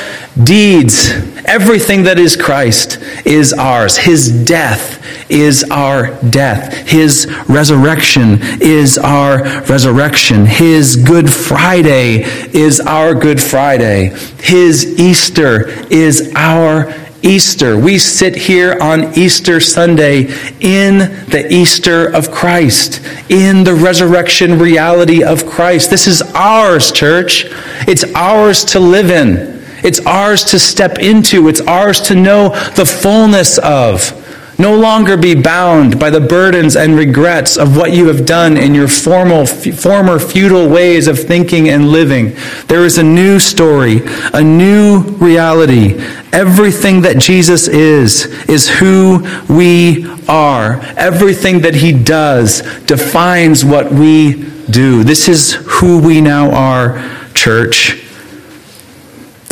deeds. 0.43 1.11
Everything 1.45 2.03
that 2.03 2.17
is 2.17 2.35
Christ 2.35 2.97
is 3.25 3.53
ours. 3.53 3.97
His 3.97 4.45
death 4.45 4.97
is 5.29 5.63
our 5.69 6.19
death. 6.29 6.73
His 6.87 7.27
resurrection 7.47 8.39
is 8.59 8.97
our 8.97 9.43
resurrection. 9.61 10.45
His 10.45 10.95
Good 10.95 11.31
Friday 11.31 12.23
is 12.53 12.79
our 12.79 13.13
Good 13.13 13.41
Friday. 13.41 14.09
His 14.41 14.99
Easter 14.99 15.69
is 15.91 16.33
our 16.35 16.93
Easter. 17.23 17.77
We 17.77 17.97
sit 17.97 18.36
here 18.36 18.77
on 18.81 19.17
Easter 19.17 19.60
Sunday 19.60 20.23
in 20.60 20.97
the 21.29 21.47
Easter 21.49 22.07
of 22.07 22.31
Christ, 22.31 23.01
in 23.29 23.63
the 23.63 23.73
resurrection 23.73 24.57
reality 24.60 25.23
of 25.23 25.45
Christ. 25.45 25.89
This 25.89 26.07
is 26.07 26.21
ours, 26.34 26.91
church. 26.91 27.45
It's 27.88 28.03
ours 28.15 28.63
to 28.65 28.79
live 28.79 29.10
in. 29.10 29.62
It's 29.84 29.99
ours 30.05 30.43
to 30.45 30.60
step 30.60 30.99
into. 30.99 31.47
It's 31.47 31.62
ours 31.62 32.01
to 32.01 32.15
know 32.15 32.49
the 32.75 32.86
fullness 32.86 33.57
of. 33.57 34.20
No 34.62 34.78
longer 34.78 35.17
be 35.17 35.34
bound 35.34 36.00
by 36.00 36.12
the 36.12 36.19
burdens 36.19 36.76
and 36.76 36.95
regrets 36.95 37.58
of 37.58 37.76
what 37.76 37.93
you 37.93 38.06
have 38.10 38.28
done 38.28 38.58
in 38.58 38.76
your 38.76 38.88
formal, 38.88 39.47
former 39.47 40.19
feudal 40.19 40.69
ways 40.69 41.08
of 41.08 41.17
thinking 41.17 41.67
and 41.67 41.89
living. 41.89 42.36
There 42.67 42.86
is 42.86 43.00
a 43.00 43.04
new 43.04 43.39
story, 43.39 44.02
a 44.36 44.43
new 44.43 45.00
reality. 45.17 45.95
Everything 46.32 47.02
that 47.02 47.17
Jesus 47.17 47.67
is, 47.67 48.28
is 48.47 48.69
who 48.69 49.28
we 49.50 50.06
are. 50.28 50.80
Everything 50.95 51.62
that 51.62 51.74
he 51.74 51.91
does 51.91 52.62
defines 52.86 53.65
what 53.65 53.91
we 53.91 54.47
do. 54.69 55.04
This 55.04 55.28
is 55.28 55.54
who 55.54 56.00
we 56.00 56.21
now 56.21 56.52
are, 56.52 57.02
church. 57.34 57.93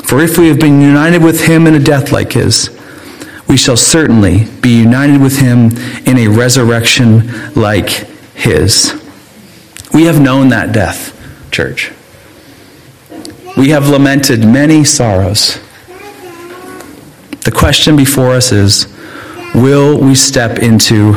For 0.03 0.21
if 0.21 0.37
we 0.37 0.49
have 0.49 0.59
been 0.59 0.81
united 0.81 1.23
with 1.23 1.45
him 1.45 1.65
in 1.65 1.73
a 1.73 1.79
death 1.79 2.11
like 2.11 2.33
his, 2.33 2.78
we 3.49 3.57
shall 3.57 3.75
certainly 3.75 4.45
be 4.61 4.79
united 4.79 5.19
with 5.19 5.39
him 5.39 5.71
in 6.05 6.19
a 6.19 6.27
resurrection 6.27 7.53
like 7.55 7.89
his. 8.35 8.93
We 9.91 10.03
have 10.03 10.21
known 10.21 10.49
that 10.49 10.71
death, 10.71 11.15
church. 11.51 11.91
We 13.57 13.69
have 13.69 13.89
lamented 13.89 14.41
many 14.45 14.83
sorrows. 14.83 15.59
The 17.41 17.51
question 17.53 17.95
before 17.97 18.35
us 18.35 18.51
is 18.51 18.87
will 19.55 19.99
we 19.99 20.13
step 20.13 20.59
into 20.59 21.13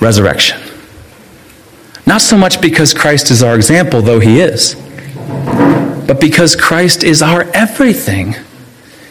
resurrection? 0.00 0.58
Not 2.06 2.22
so 2.22 2.38
much 2.38 2.62
because 2.62 2.94
Christ 2.94 3.30
is 3.30 3.42
our 3.42 3.54
example, 3.54 4.00
though 4.00 4.20
he 4.20 4.40
is, 4.40 4.74
but 6.06 6.18
because 6.18 6.56
Christ 6.56 7.04
is 7.04 7.20
our 7.20 7.42
everything. 7.52 8.34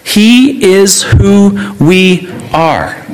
He 0.08 0.64
is 0.64 1.04
who 1.04 1.76
we 1.80 2.30
are. 2.54 3.06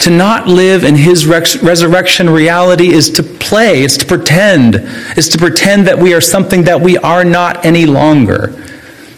To 0.00 0.10
not 0.10 0.46
live 0.46 0.84
in 0.84 0.96
his 0.96 1.26
resurrection 1.26 2.28
reality 2.28 2.88
is 2.88 3.08
to 3.10 3.22
play, 3.22 3.82
it's 3.82 3.96
to 3.98 4.06
pretend, 4.06 4.76
it's 5.16 5.28
to 5.28 5.38
pretend 5.38 5.86
that 5.86 5.98
we 5.98 6.12
are 6.12 6.20
something 6.20 6.64
that 6.64 6.80
we 6.80 6.98
are 6.98 7.24
not 7.24 7.64
any 7.64 7.86
longer. 7.86 8.54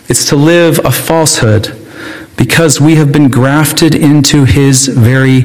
It's 0.09 0.27
to 0.27 0.37
live 0.37 0.79
a 0.85 0.93
falsehood 0.93 1.75
because 2.37 2.81
we 2.81 2.95
have 2.97 3.13
been 3.13 3.29
grafted 3.29 3.95
into 3.95 4.45
his 4.45 4.87
very 4.87 5.45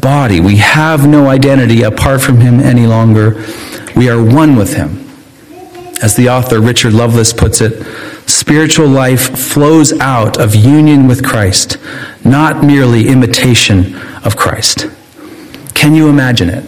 body. 0.00 0.40
We 0.40 0.56
have 0.56 1.06
no 1.06 1.28
identity 1.28 1.82
apart 1.82 2.20
from 2.20 2.38
him 2.38 2.60
any 2.60 2.86
longer. 2.86 3.44
We 3.96 4.10
are 4.10 4.22
one 4.22 4.56
with 4.56 4.74
him. 4.74 5.08
As 6.02 6.16
the 6.16 6.28
author 6.28 6.60
Richard 6.60 6.92
Lovelace 6.92 7.32
puts 7.32 7.60
it, 7.60 7.86
spiritual 8.44 8.86
life 8.86 9.38
flows 9.38 9.90
out 10.00 10.38
of 10.38 10.54
union 10.54 11.06
with 11.06 11.24
Christ, 11.24 11.78
not 12.26 12.62
merely 12.62 13.08
imitation 13.08 13.96
of 14.22 14.36
Christ. 14.36 14.86
Can 15.72 15.94
you 15.94 16.10
imagine 16.10 16.50
it? 16.50 16.62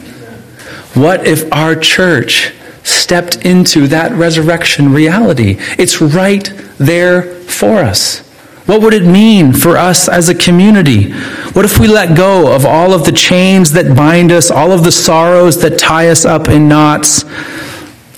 What 0.94 1.26
if 1.26 1.52
our 1.52 1.76
church 1.76 2.54
stepped 2.82 3.44
into 3.44 3.86
that 3.88 4.12
resurrection 4.12 4.90
reality? 4.90 5.58
It's 5.78 6.00
right 6.00 6.50
there 6.78 7.24
for 7.42 7.80
us. 7.80 8.20
What 8.64 8.80
would 8.80 8.94
it 8.94 9.04
mean 9.04 9.52
for 9.52 9.76
us 9.76 10.08
as 10.08 10.30
a 10.30 10.34
community? 10.34 11.12
What 11.52 11.66
if 11.66 11.78
we 11.78 11.88
let 11.88 12.16
go 12.16 12.56
of 12.56 12.64
all 12.64 12.94
of 12.94 13.04
the 13.04 13.12
chains 13.12 13.72
that 13.72 13.94
bind 13.94 14.32
us, 14.32 14.50
all 14.50 14.72
of 14.72 14.82
the 14.82 14.90
sorrows 14.90 15.60
that 15.60 15.78
tie 15.78 16.08
us 16.08 16.24
up 16.24 16.48
in 16.48 16.68
knots, 16.68 17.26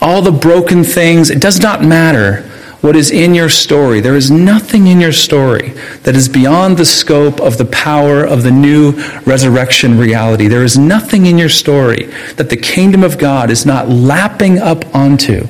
all 0.01 0.23
the 0.23 0.31
broken 0.31 0.85
things? 0.85 1.29
It 1.29 1.41
does 1.41 1.59
not 1.59 1.83
matter 1.83 2.48
what 2.81 2.95
is 2.95 3.11
in 3.11 3.35
your 3.35 3.49
story. 3.49 4.01
There 4.01 4.15
is 4.15 4.31
nothing 4.31 4.87
in 4.87 5.01
your 5.01 5.13
story 5.13 5.71
that 6.05 6.15
is 6.15 6.29
beyond 6.29 6.77
the 6.77 6.85
scope 6.85 7.41
of 7.41 7.59
the 7.59 7.65
power 7.65 8.25
of 8.25 8.43
the 8.43 8.53
new 8.53 8.93
resurrection 9.27 9.99
reality. 9.99 10.47
There 10.47 10.63
is 10.63 10.79
nothing 10.79 11.27
in 11.27 11.39
your 11.39 11.49
story 11.49 12.05
that 12.37 12.51
the 12.51 12.57
kingdom 12.57 13.03
of 13.03 13.19
God 13.19 13.51
is 13.51 13.67
not 13.67 13.89
lapping 13.89 14.59
up 14.59 14.95
onto 14.95 15.49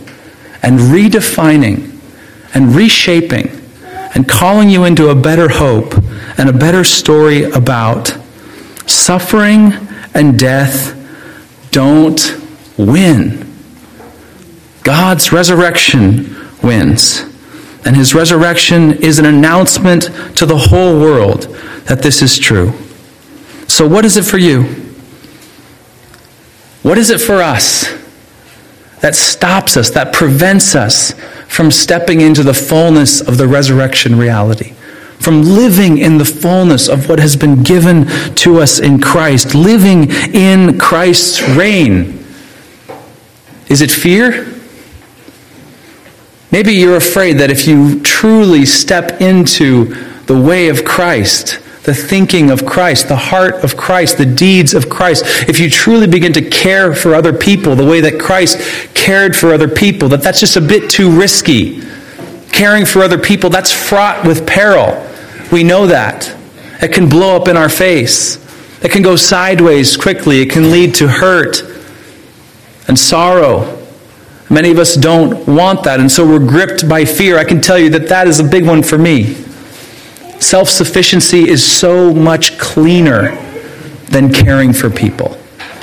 and 0.63 0.79
redefining 0.79 1.99
and 2.55 2.75
reshaping 2.75 3.51
and 4.15 4.27
calling 4.27 4.71
you 4.71 4.85
into 4.85 5.11
a 5.11 5.15
better 5.15 5.49
hope 5.51 5.95
and 6.39 6.49
a 6.49 6.53
better 6.53 6.83
story 6.83 7.45
about 7.45 8.17
suffering 8.87 9.73
and 10.15 10.39
death 10.39 10.95
don't 11.73 12.41
win. 12.79 13.45
God's 14.83 15.31
resurrection 15.31 16.38
wins. 16.63 17.25
And 17.85 17.97
his 17.97 18.15
resurrection 18.15 18.93
is 19.03 19.19
an 19.19 19.25
announcement 19.25 20.05
to 20.37 20.47
the 20.47 20.57
whole 20.57 21.01
world 21.01 21.43
that 21.85 22.03
this 22.03 22.23
is 22.23 22.39
true. 22.39 22.73
So, 23.67 23.87
what 23.87 24.05
is 24.05 24.17
it 24.17 24.25
for 24.25 24.39
you? 24.39 24.63
What 26.83 26.99
is 26.99 27.11
it 27.11 27.21
for 27.21 27.37
us 27.37 27.87
that 29.01 29.15
stops 29.15 29.77
us, 29.77 29.91
that 29.91 30.13
prevents 30.13 30.75
us 30.75 31.13
from 31.47 31.71
stepping 31.71 32.21
into 32.21 32.43
the 32.43 32.55
fullness 32.55 33.21
of 33.21 33.37
the 33.37 33.47
resurrection 33.47 34.19
reality? 34.19 34.73
From 35.21 35.43
living 35.43 35.99
in 35.99 36.19
the 36.19 36.25
fullness 36.25 36.89
of 36.89 37.09
what 37.09 37.19
has 37.19 37.37
been 37.37 37.63
given 37.63 38.07
to 38.37 38.61
us 38.61 38.79
in 38.79 39.01
Christ, 39.01 39.55
living 39.55 40.11
in 40.35 40.79
Christ's 40.79 41.43
reign. 41.43 42.25
Is 43.69 43.83
it 43.83 43.91
fear? 43.91 44.58
Maybe 46.51 46.73
you're 46.73 46.97
afraid 46.97 47.35
that 47.39 47.51
if 47.51 47.67
you 47.67 48.01
truly 48.01 48.65
step 48.65 49.21
into 49.21 49.95
the 50.25 50.41
way 50.41 50.69
of 50.69 50.85
Christ, 50.85 51.61
the 51.85 51.95
thinking 51.95 52.51
of 52.51 52.67
Christ, 52.67 53.09
the 53.09 53.17
heart 53.17 53.65
of 53.65 53.77
Christ, 53.77 54.19
the 54.19 54.27
deeds 54.27 54.75
of 54.75 54.89
Christ, 54.89 55.25
if 55.49 55.59
you 55.59 55.71
truly 55.71 56.07
begin 56.07 56.33
to 56.35 56.43
care 56.43 56.95
for 56.95 57.15
other 57.15 57.33
people 57.33 57.75
the 57.75 57.85
way 57.85 58.01
that 58.01 58.21
Christ 58.21 58.95
cared 58.95 59.37
for 59.37 59.53
other 59.53 59.69
people, 59.69 60.09
that 60.09 60.23
that's 60.23 60.41
just 60.41 60.57
a 60.57 60.61
bit 60.61 60.91
too 60.91 61.11
risky. 61.11 61.83
Caring 62.51 62.87
for 62.87 63.01
other 63.01 63.19
people, 63.19 63.51
that's 63.51 63.73
fraught 63.73 64.27
with 64.27 64.47
peril. 64.47 65.07
We 65.53 65.65
know 65.65 65.87
that. 65.87 66.35
It 66.83 66.93
can 66.93 67.09
blow 67.09 67.37
up 67.37 67.49
in 67.49 67.57
our 67.57 67.69
face. 67.69 68.37
It 68.83 68.91
can 68.91 69.03
go 69.03 69.17
sideways 69.17 69.97
quickly. 69.97 70.41
It 70.41 70.51
can 70.51 70.71
lead 70.71 70.95
to 70.97 71.09
hurt 71.09 71.63
and 72.87 72.99
sorrow. 72.99 73.78
Many 74.51 74.71
of 74.71 74.79
us 74.79 74.95
don't 74.95 75.47
want 75.47 75.83
that, 75.85 76.01
and 76.01 76.11
so 76.11 76.27
we're 76.27 76.39
gripped 76.39 76.89
by 76.89 77.05
fear. 77.05 77.39
I 77.39 77.45
can 77.45 77.61
tell 77.61 77.79
you 77.79 77.91
that 77.91 78.09
that 78.09 78.27
is 78.27 78.41
a 78.41 78.45
big 78.45 78.67
one 78.67 78.83
for 78.83 78.97
me. 78.97 79.35
Self 80.41 80.69
sufficiency 80.69 81.49
is 81.49 81.63
so 81.63 82.15
much 82.15 82.59
cleaner 82.59 83.37
than 84.07 84.33
caring 84.33 84.73
for 84.73 84.89
people, 84.89 85.39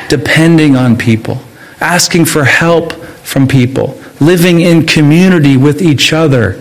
depending 0.09 0.75
on 0.75 0.97
people, 0.97 1.39
asking 1.79 2.25
for 2.25 2.43
help 2.43 2.93
from 2.93 3.47
people, 3.47 3.99
living 4.19 4.61
in 4.61 4.87
community 4.87 5.57
with 5.57 5.81
each 5.81 6.11
other, 6.11 6.59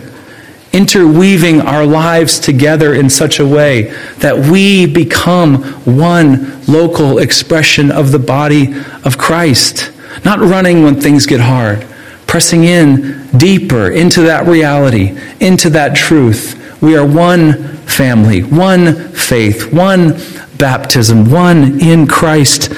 interweaving 0.73 1.61
our 1.61 1.85
lives 1.85 2.37
together 2.37 2.93
in 2.93 3.09
such 3.09 3.39
a 3.39 3.47
way 3.47 3.83
that 4.17 4.37
we 4.37 4.85
become 4.85 5.63
one 5.85 6.63
local 6.67 7.17
expression 7.17 7.91
of 7.91 8.11
the 8.11 8.19
body 8.19 8.75
of 9.03 9.17
Christ. 9.17 9.91
Not 10.23 10.39
running 10.39 10.83
when 10.83 10.99
things 10.99 11.25
get 11.25 11.39
hard, 11.39 11.87
pressing 12.35 12.65
in 12.65 13.25
deeper 13.37 13.91
into 13.91 14.23
that 14.23 14.45
reality, 14.45 15.17
into 15.39 15.69
that 15.69 15.95
truth. 15.95 16.81
We 16.81 16.97
are 16.97 17.07
one 17.07 17.77
family, 17.87 18.43
one 18.43 19.13
faith, 19.13 19.71
one 19.71 20.19
baptism, 20.57 21.31
one 21.31 21.79
in 21.79 22.07
Christ 22.07 22.73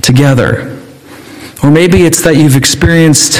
together. 0.00 0.80
Or 1.62 1.70
maybe 1.70 2.06
it's 2.06 2.22
that 2.22 2.36
you've 2.36 2.56
experienced 2.56 3.36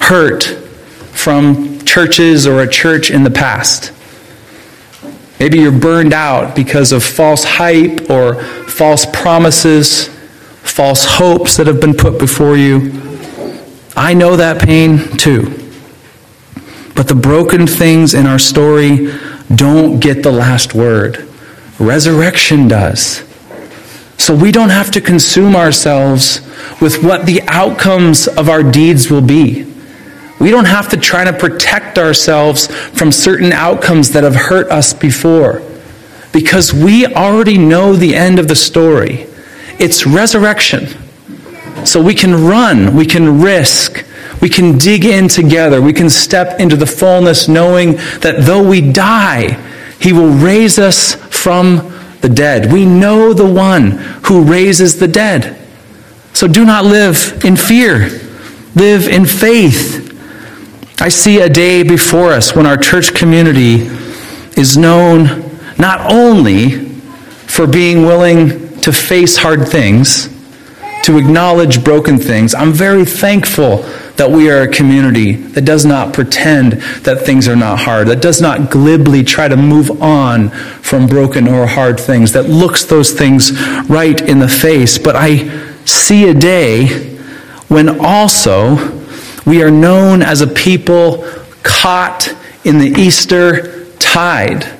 hurt 0.00 0.44
from 0.44 1.78
churches 1.84 2.46
or 2.46 2.62
a 2.62 2.66
church 2.66 3.10
in 3.10 3.22
the 3.22 3.30
past. 3.30 3.92
Maybe 5.38 5.58
you're 5.58 5.78
burned 5.78 6.14
out 6.14 6.56
because 6.56 6.92
of 6.92 7.04
false 7.04 7.44
hype 7.44 8.08
or 8.08 8.42
false 8.42 9.04
promises, 9.12 10.08
false 10.62 11.04
hopes 11.04 11.58
that 11.58 11.66
have 11.66 11.82
been 11.82 11.92
put 11.92 12.18
before 12.18 12.56
you. 12.56 13.05
I 13.96 14.12
know 14.12 14.36
that 14.36 14.62
pain 14.62 14.98
too. 15.16 15.62
But 16.94 17.08
the 17.08 17.14
broken 17.14 17.66
things 17.66 18.14
in 18.14 18.26
our 18.26 18.38
story 18.38 19.10
don't 19.54 20.00
get 20.00 20.22
the 20.22 20.32
last 20.32 20.74
word. 20.74 21.26
Resurrection 21.78 22.68
does. 22.68 23.24
So 24.18 24.34
we 24.34 24.52
don't 24.52 24.70
have 24.70 24.90
to 24.92 25.00
consume 25.00 25.54
ourselves 25.54 26.40
with 26.80 27.02
what 27.02 27.26
the 27.26 27.42
outcomes 27.48 28.28
of 28.28 28.48
our 28.48 28.62
deeds 28.62 29.10
will 29.10 29.22
be. 29.22 29.72
We 30.38 30.50
don't 30.50 30.66
have 30.66 30.88
to 30.90 30.96
try 30.96 31.24
to 31.24 31.32
protect 31.32 31.98
ourselves 31.98 32.66
from 32.66 33.12
certain 33.12 33.52
outcomes 33.52 34.10
that 34.10 34.24
have 34.24 34.34
hurt 34.34 34.70
us 34.70 34.92
before. 34.92 35.62
Because 36.32 36.74
we 36.74 37.06
already 37.06 37.56
know 37.56 37.94
the 37.94 38.14
end 38.14 38.38
of 38.38 38.48
the 38.48 38.56
story. 38.56 39.26
It's 39.78 40.06
resurrection. 40.06 41.05
So 41.86 42.02
we 42.02 42.14
can 42.14 42.46
run, 42.46 42.94
we 42.94 43.06
can 43.06 43.40
risk, 43.40 44.04
we 44.42 44.48
can 44.48 44.76
dig 44.76 45.04
in 45.04 45.28
together, 45.28 45.80
we 45.80 45.92
can 45.92 46.10
step 46.10 46.60
into 46.60 46.76
the 46.76 46.86
fullness 46.86 47.48
knowing 47.48 47.92
that 48.20 48.38
though 48.40 48.66
we 48.66 48.80
die, 48.80 49.52
He 50.00 50.12
will 50.12 50.30
raise 50.30 50.78
us 50.78 51.14
from 51.14 51.92
the 52.20 52.28
dead. 52.28 52.72
We 52.72 52.84
know 52.84 53.32
the 53.32 53.50
one 53.50 53.92
who 54.24 54.42
raises 54.42 54.98
the 54.98 55.08
dead. 55.08 55.56
So 56.32 56.46
do 56.48 56.64
not 56.64 56.84
live 56.84 57.44
in 57.44 57.56
fear, 57.56 58.08
live 58.74 59.08
in 59.08 59.24
faith. 59.24 60.02
I 61.00 61.08
see 61.08 61.40
a 61.40 61.48
day 61.48 61.82
before 61.82 62.32
us 62.32 62.54
when 62.54 62.66
our 62.66 62.76
church 62.76 63.14
community 63.14 63.86
is 64.56 64.76
known 64.76 65.50
not 65.78 66.12
only 66.12 66.88
for 67.46 67.66
being 67.66 68.02
willing 68.02 68.78
to 68.80 68.92
face 68.92 69.36
hard 69.36 69.68
things, 69.68 70.35
to 71.06 71.18
acknowledge 71.18 71.84
broken 71.84 72.18
things. 72.18 72.52
I'm 72.52 72.72
very 72.72 73.04
thankful 73.04 73.78
that 74.16 74.28
we 74.28 74.50
are 74.50 74.62
a 74.62 74.68
community 74.68 75.34
that 75.34 75.64
does 75.64 75.86
not 75.86 76.12
pretend 76.12 76.72
that 77.04 77.24
things 77.24 77.46
are 77.46 77.54
not 77.54 77.78
hard, 77.78 78.08
that 78.08 78.20
does 78.20 78.40
not 78.40 78.72
glibly 78.72 79.22
try 79.22 79.46
to 79.46 79.56
move 79.56 80.02
on 80.02 80.50
from 80.50 81.06
broken 81.06 81.46
or 81.46 81.64
hard 81.64 82.00
things, 82.00 82.32
that 82.32 82.48
looks 82.48 82.84
those 82.84 83.12
things 83.12 83.52
right 83.88 84.20
in 84.20 84.40
the 84.40 84.48
face. 84.48 84.98
But 84.98 85.14
I 85.14 85.48
see 85.84 86.28
a 86.28 86.34
day 86.34 87.16
when 87.68 88.00
also 88.00 88.74
we 89.46 89.62
are 89.62 89.70
known 89.70 90.22
as 90.22 90.40
a 90.40 90.46
people 90.48 91.24
caught 91.62 92.34
in 92.64 92.78
the 92.78 92.88
Easter 93.00 93.86
tide 94.00 94.75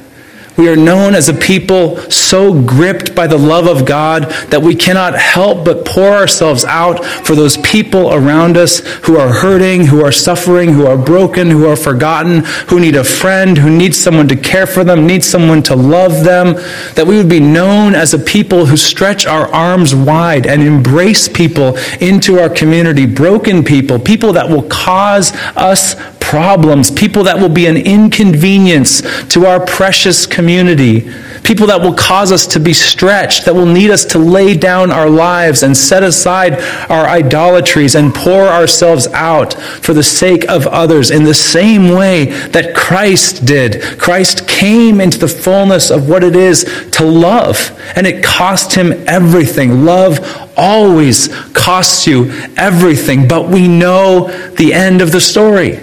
we 0.56 0.68
are 0.68 0.76
known 0.76 1.14
as 1.14 1.28
a 1.28 1.34
people 1.34 1.98
so 2.10 2.62
gripped 2.62 3.14
by 3.14 3.26
the 3.26 3.36
love 3.36 3.66
of 3.66 3.84
God 3.84 4.24
that 4.50 4.62
we 4.62 4.74
cannot 4.74 5.14
help 5.14 5.64
but 5.64 5.84
pour 5.84 6.08
ourselves 6.08 6.64
out 6.64 7.04
for 7.04 7.34
those 7.34 7.56
people 7.58 8.14
around 8.14 8.56
us 8.56 8.80
who 9.04 9.16
are 9.18 9.32
hurting, 9.32 9.86
who 9.86 10.04
are 10.04 10.12
suffering, 10.12 10.72
who 10.72 10.86
are 10.86 10.96
broken, 10.96 11.50
who 11.50 11.66
are 11.66 11.76
forgotten, 11.76 12.44
who 12.68 12.80
need 12.80 12.96
a 12.96 13.04
friend, 13.04 13.58
who 13.58 13.70
need 13.70 13.94
someone 13.94 14.28
to 14.28 14.36
care 14.36 14.66
for 14.66 14.82
them, 14.82 15.06
need 15.06 15.22
someone 15.22 15.62
to 15.64 15.76
love 15.76 16.24
them. 16.24 16.54
That 16.94 17.06
we 17.06 17.16
would 17.16 17.28
be 17.28 17.40
known 17.40 17.94
as 17.94 18.14
a 18.14 18.18
people 18.18 18.66
who 18.66 18.76
stretch 18.76 19.26
our 19.26 19.48
arms 19.52 19.94
wide 19.94 20.46
and 20.46 20.62
embrace 20.62 21.28
people 21.28 21.76
into 22.00 22.38
our 22.40 22.48
community, 22.48 23.06
broken 23.06 23.62
people, 23.62 23.98
people 23.98 24.32
that 24.32 24.48
will 24.48 24.62
cause 24.64 25.32
us 25.56 25.94
problems, 26.26 26.90
people 26.90 27.22
that 27.22 27.38
will 27.38 27.48
be 27.48 27.66
an 27.66 27.76
inconvenience 27.76 29.00
to 29.28 29.46
our 29.46 29.64
precious 29.64 30.26
community, 30.46 31.00
people 31.42 31.66
that 31.66 31.80
will 31.80 31.92
cause 31.92 32.30
us 32.30 32.46
to 32.46 32.60
be 32.60 32.72
stretched, 32.72 33.46
that 33.46 33.52
will 33.52 33.66
need 33.66 33.90
us 33.90 34.04
to 34.04 34.16
lay 34.16 34.56
down 34.56 34.92
our 34.92 35.10
lives 35.10 35.64
and 35.64 35.76
set 35.76 36.04
aside 36.04 36.52
our 36.88 37.08
idolatries 37.08 37.96
and 37.96 38.14
pour 38.14 38.46
ourselves 38.46 39.08
out 39.08 39.54
for 39.54 39.92
the 39.92 40.04
sake 40.04 40.48
of 40.48 40.64
others 40.68 41.10
in 41.10 41.24
the 41.24 41.34
same 41.34 41.88
way 41.88 42.26
that 42.50 42.76
Christ 42.76 43.44
did. 43.44 43.82
Christ 43.98 44.46
came 44.46 45.00
into 45.00 45.18
the 45.18 45.26
fullness 45.26 45.90
of 45.90 46.08
what 46.08 46.22
it 46.22 46.36
is 46.36 46.62
to 46.92 47.04
love, 47.04 47.76
and 47.96 48.06
it 48.06 48.22
cost 48.22 48.72
him 48.72 48.92
everything. 49.08 49.84
Love 49.84 50.20
always 50.56 51.26
costs 51.54 52.06
you 52.06 52.30
everything, 52.56 53.26
but 53.26 53.48
we 53.48 53.66
know 53.66 54.28
the 54.50 54.72
end 54.72 55.02
of 55.02 55.10
the 55.10 55.20
story. 55.20 55.80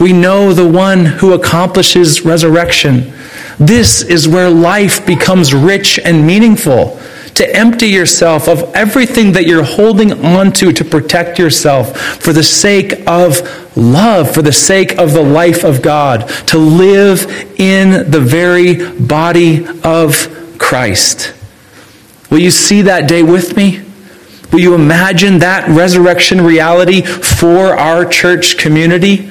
We 0.00 0.12
know 0.12 0.52
the 0.52 0.68
one 0.68 1.04
who 1.04 1.32
accomplishes 1.32 2.24
resurrection. 2.24 3.12
This 3.60 4.00
is 4.00 4.26
where 4.26 4.48
life 4.48 5.06
becomes 5.06 5.52
rich 5.52 5.98
and 5.98 6.26
meaningful. 6.26 6.98
To 7.34 7.56
empty 7.56 7.88
yourself 7.88 8.48
of 8.48 8.74
everything 8.74 9.32
that 9.32 9.46
you're 9.46 9.62
holding 9.62 10.24
onto 10.24 10.72
to 10.72 10.84
protect 10.84 11.38
yourself 11.38 11.96
for 11.96 12.32
the 12.32 12.42
sake 12.42 13.06
of 13.06 13.76
love, 13.76 14.30
for 14.34 14.42
the 14.42 14.52
sake 14.52 14.98
of 14.98 15.12
the 15.12 15.22
life 15.22 15.62
of 15.62 15.82
God, 15.82 16.28
to 16.48 16.58
live 16.58 17.26
in 17.58 18.10
the 18.10 18.20
very 18.20 18.90
body 18.98 19.66
of 19.84 20.56
Christ. 20.58 21.34
Will 22.30 22.40
you 22.40 22.50
see 22.50 22.82
that 22.82 23.08
day 23.08 23.22
with 23.22 23.56
me? 23.56 23.82
Will 24.52 24.60
you 24.60 24.74
imagine 24.74 25.38
that 25.38 25.68
resurrection 25.68 26.40
reality 26.40 27.02
for 27.02 27.78
our 27.78 28.04
church 28.06 28.56
community? 28.56 29.26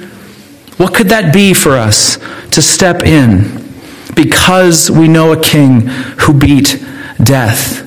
What 0.78 0.94
could 0.94 1.10
that 1.10 1.34
be 1.34 1.54
for 1.54 1.72
us 1.72 2.18
to 2.52 2.62
step 2.62 3.04
in 3.04 3.69
because 4.16 4.90
we 4.90 5.08
know 5.08 5.32
a 5.32 5.42
king 5.42 5.82
who 5.82 6.34
beat 6.34 6.84
death? 7.24 7.86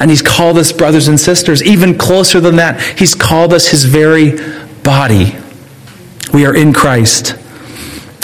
And 0.00 0.10
he's 0.10 0.22
called 0.22 0.58
us 0.58 0.72
brothers 0.72 1.08
and 1.08 1.18
sisters. 1.18 1.62
Even 1.62 1.96
closer 1.96 2.40
than 2.40 2.56
that, 2.56 2.80
he's 2.98 3.14
called 3.14 3.52
us 3.52 3.68
his 3.68 3.84
very 3.84 4.36
body. 4.82 5.36
We 6.32 6.44
are 6.44 6.54
in 6.54 6.72
Christ. 6.72 7.34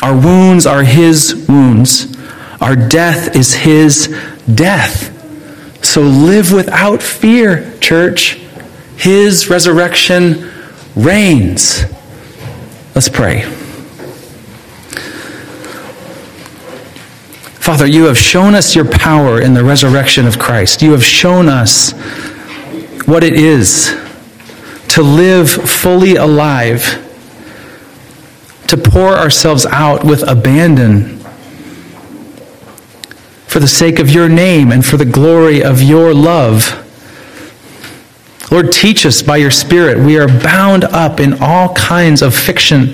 Our 0.02 0.14
wounds 0.14 0.66
are 0.66 0.82
his 0.82 1.46
wounds. 1.48 2.14
Our 2.60 2.76
death 2.76 3.34
is 3.34 3.54
his 3.54 4.14
death. 4.52 5.08
So 5.84 6.02
live 6.02 6.52
without 6.52 7.02
fear, 7.02 7.76
church. 7.78 8.34
His 8.96 9.48
resurrection 9.48 10.52
reigns. 10.94 11.84
Let's 12.94 13.08
pray. 13.08 13.44
Father, 17.72 17.86
you 17.86 18.04
have 18.04 18.18
shown 18.18 18.54
us 18.54 18.76
your 18.76 18.84
power 18.84 19.40
in 19.40 19.54
the 19.54 19.64
resurrection 19.64 20.26
of 20.26 20.38
Christ. 20.38 20.82
You 20.82 20.92
have 20.92 21.02
shown 21.02 21.48
us 21.48 21.92
what 23.06 23.24
it 23.24 23.32
is 23.32 23.98
to 24.88 25.02
live 25.02 25.48
fully 25.50 26.16
alive, 26.16 26.82
to 28.68 28.76
pour 28.76 29.14
ourselves 29.14 29.64
out 29.64 30.04
with 30.04 30.22
abandon 30.28 31.16
for 33.46 33.58
the 33.58 33.66
sake 33.66 33.98
of 33.98 34.10
your 34.10 34.28
name 34.28 34.70
and 34.70 34.84
for 34.84 34.98
the 34.98 35.06
glory 35.06 35.64
of 35.64 35.80
your 35.80 36.12
love. 36.12 36.78
Lord, 38.50 38.70
teach 38.70 39.06
us 39.06 39.22
by 39.22 39.38
your 39.38 39.50
Spirit. 39.50 39.96
We 39.96 40.18
are 40.18 40.28
bound 40.28 40.84
up 40.84 41.20
in 41.20 41.42
all 41.42 41.74
kinds 41.74 42.20
of 42.20 42.34
fiction, 42.34 42.92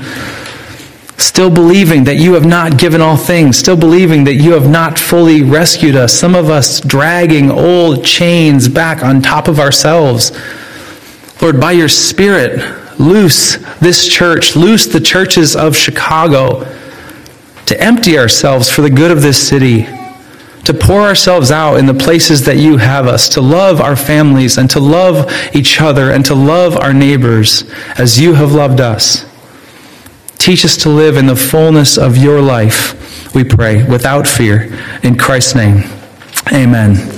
still 1.18 1.50
believing 1.50 2.04
that 2.04 2.16
you 2.16 2.34
have 2.34 2.46
not 2.46 2.78
given 2.78 3.00
all 3.00 3.16
things, 3.16 3.58
still 3.58 3.76
believing 3.76 4.24
that 4.24 4.34
you 4.34 4.52
have 4.52 4.68
not 4.70 4.98
fully 4.98 5.42
rescued 5.42 5.96
us, 5.96 6.12
some 6.12 6.34
of 6.34 6.48
us 6.48 6.80
dragging 6.80 7.50
old 7.50 8.04
chains 8.04 8.68
back 8.68 9.02
on 9.02 9.20
top 9.20 9.48
of 9.48 9.58
ourselves. 9.58 10.32
Lord, 11.42 11.60
by 11.60 11.72
your 11.72 11.88
Spirit, 11.88 12.98
loose 12.98 13.56
this 13.78 14.08
church, 14.08 14.56
loose 14.56 14.86
the 14.86 15.00
churches 15.00 15.54
of 15.54 15.76
Chicago 15.76 16.64
to 17.66 17.80
empty 17.80 18.18
ourselves 18.18 18.70
for 18.70 18.82
the 18.82 18.90
good 18.90 19.10
of 19.10 19.22
this 19.22 19.48
city 19.48 19.86
to 20.64 20.74
pour 20.74 21.00
ourselves 21.00 21.50
out 21.50 21.76
in 21.76 21.86
the 21.86 21.94
places 21.94 22.44
that 22.44 22.58
you 22.58 22.76
have 22.76 23.06
us, 23.06 23.30
to 23.30 23.40
love 23.40 23.80
our 23.80 23.96
families 23.96 24.58
and 24.58 24.68
to 24.68 24.78
love 24.78 25.32
each 25.54 25.80
other 25.80 26.10
and 26.10 26.26
to 26.26 26.34
love 26.34 26.76
our 26.76 26.92
neighbors 26.92 27.64
as 27.96 28.20
you 28.20 28.34
have 28.34 28.52
loved 28.52 28.78
us. 28.78 29.27
Teach 30.48 30.64
us 30.64 30.78
to 30.78 30.88
live 30.88 31.18
in 31.18 31.26
the 31.26 31.36
fullness 31.36 31.98
of 31.98 32.16
your 32.16 32.40
life, 32.40 33.34
we 33.34 33.44
pray, 33.44 33.84
without 33.84 34.26
fear. 34.26 34.74
In 35.02 35.14
Christ's 35.14 35.54
name, 35.54 35.82
amen. 36.50 37.17